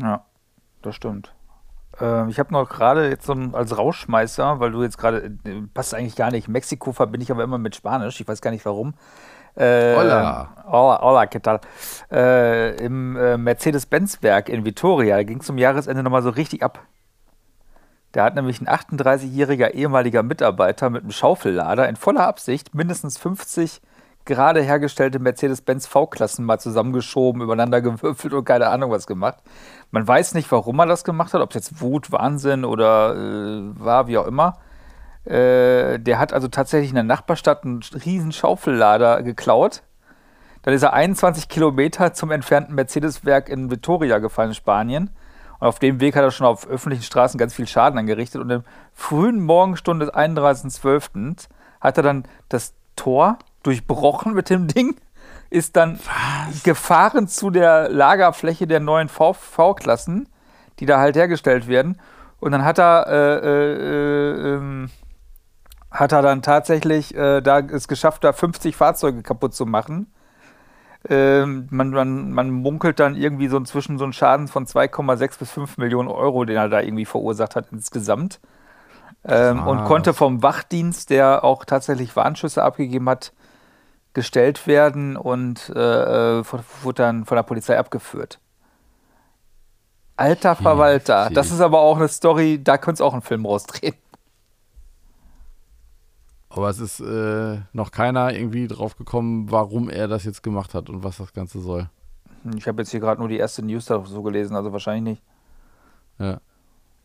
[0.00, 0.24] Ja,
[0.80, 1.34] das stimmt.
[2.00, 5.62] Äh, ich habe noch gerade jetzt so ein, als Rauschmeißer, weil du jetzt gerade, äh,
[5.72, 8.64] passt eigentlich gar nicht, Mexiko verbinde ich aber immer mit Spanisch, ich weiß gar nicht
[8.64, 8.94] warum.
[9.56, 10.48] Äh, hola.
[10.66, 11.60] Hola, hola, ¿qué tal?
[12.12, 16.80] Äh, Im äh, Mercedes-Benz-Werk in Vitoria, ging es zum Jahresende nochmal so richtig ab.
[18.12, 23.80] Da hat nämlich ein 38-jähriger ehemaliger Mitarbeiter mit einem Schaufellader in voller Absicht mindestens 50
[24.24, 29.38] gerade hergestellte Mercedes-Benz V-Klassen mal zusammengeschoben, übereinander gewürfelt und keine Ahnung was gemacht.
[29.90, 33.80] Man weiß nicht, warum er das gemacht hat, ob es jetzt Wut, Wahnsinn oder äh,
[33.80, 34.58] war, wie auch immer.
[35.24, 39.82] Äh, der hat also tatsächlich in der Nachbarstadt einen riesen Schaufellader geklaut.
[40.62, 45.10] Dann ist er 21 Kilometer zum entfernten Mercedes-Werk in Vitoria gefallen, in Spanien.
[45.58, 48.40] Und auf dem Weg hat er schon auf öffentlichen Straßen ganz viel Schaden angerichtet.
[48.40, 51.48] Und in frühen Morgenstunde des 31.12.
[51.80, 54.96] hat er dann das Tor durchbrochen mit dem Ding,
[55.50, 56.62] ist dann Was?
[56.62, 60.28] gefahren zu der Lagerfläche der neuen V-Klassen,
[60.78, 62.00] die da halt hergestellt werden.
[62.38, 64.88] Und dann hat er, äh, äh, äh,
[65.90, 70.12] hat er dann tatsächlich äh, da es geschafft, da 50 Fahrzeuge kaputt zu machen.
[71.08, 75.50] Ähm, man, man, man munkelt dann irgendwie so inzwischen so einen Schaden von 2,6 bis
[75.50, 78.38] 5 Millionen Euro, den er da irgendwie verursacht hat insgesamt.
[79.24, 83.32] Ähm, und konnte vom Wachdienst, der auch tatsächlich Warnschüsse abgegeben hat,
[84.12, 86.44] gestellt werden und äh, äh
[86.82, 88.40] wurde dann von der Polizei abgeführt.
[90.16, 93.46] Alter Verwalter, hm, das ist aber auch eine Story, da könnte es auch einen Film
[93.46, 93.94] rausdrehen.
[96.50, 100.90] Aber es ist äh, noch keiner irgendwie drauf gekommen, warum er das jetzt gemacht hat
[100.90, 101.88] und was das Ganze soll.
[102.56, 105.22] Ich habe jetzt hier gerade nur die erste News so gelesen, also wahrscheinlich nicht.
[106.18, 106.40] Ja.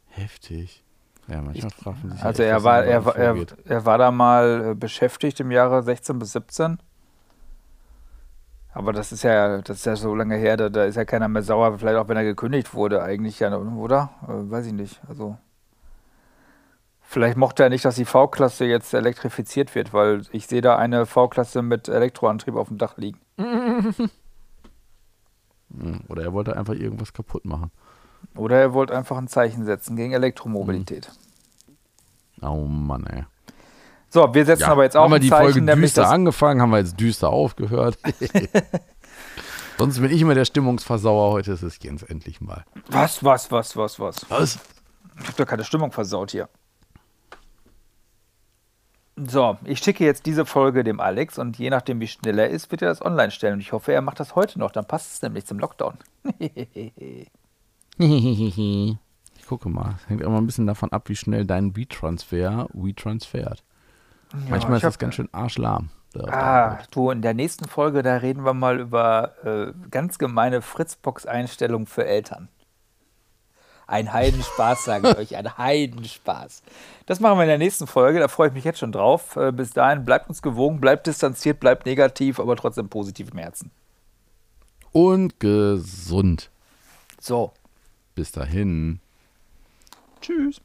[0.08, 0.84] Heftig.
[1.28, 2.24] Ja, manchmal fragt man sich.
[2.24, 5.84] Also echt, er war, er, war, er, er war da mal äh, beschäftigt im Jahre
[5.84, 6.80] 16 bis 17
[8.76, 11.30] aber das ist ja, das ist ja so lange her, da, da ist ja keiner
[11.30, 14.10] mehr sauer, vielleicht auch wenn er gekündigt wurde, eigentlich ja, oder?
[14.24, 15.00] Äh, weiß ich nicht.
[15.08, 15.38] Also.
[17.00, 21.06] Vielleicht mochte er nicht, dass die V-Klasse jetzt elektrifiziert wird, weil ich sehe da eine
[21.06, 23.20] V-Klasse mit Elektroantrieb auf dem Dach liegen.
[26.10, 27.72] Oder er wollte einfach irgendwas kaputt machen.
[28.36, 31.14] Oder er wollte einfach ein Zeichen setzen gegen Elektromobilität.
[32.42, 33.24] Oh Mann, ey.
[34.16, 36.70] So, wir setzen ja, aber jetzt auch haben wir die Zeichen, Folge düster angefangen, haben
[36.70, 37.98] wir jetzt düster aufgehört.
[39.78, 41.34] Sonst bin ich immer der Stimmungsversauer.
[41.34, 42.64] Heute ist es Jens endlich mal.
[42.88, 44.26] Was, was, was, was, was?
[44.30, 44.60] Was?
[45.20, 46.48] Ich hab doch keine Stimmung versaut hier.
[49.18, 52.72] So, ich schicke jetzt diese Folge dem Alex und je nachdem, wie schnell er ist,
[52.72, 53.56] wird er das online stellen.
[53.56, 54.72] Und ich hoffe, er macht das heute noch.
[54.72, 55.98] Dann passt es nämlich zum Lockdown.
[57.98, 59.96] ich gucke mal.
[60.08, 63.62] Hängt immer ein bisschen davon ab, wie schnell dein WeTransfer WeTransfert.
[64.34, 65.90] Ja, Manchmal ist das ganz schön arschlahm.
[66.28, 71.88] Ah, du, in der nächsten Folge, da reden wir mal über äh, ganz gemeine Fritzbox-Einstellungen
[71.88, 72.48] für Eltern.
[73.88, 76.64] Ein Heidenspaß, sage ich euch, ein Heidenspaß.
[77.06, 79.36] Das machen wir in der nächsten Folge, da freue ich mich jetzt schon drauf.
[79.36, 83.72] Äh, bis dahin, bleibt uns gewogen, bleibt distanziert, bleibt negativ, aber trotzdem positiv im Herzen.
[84.92, 86.50] Und gesund.
[87.20, 87.52] So.
[88.16, 89.02] Bis dahin.
[90.22, 90.62] Tschüss.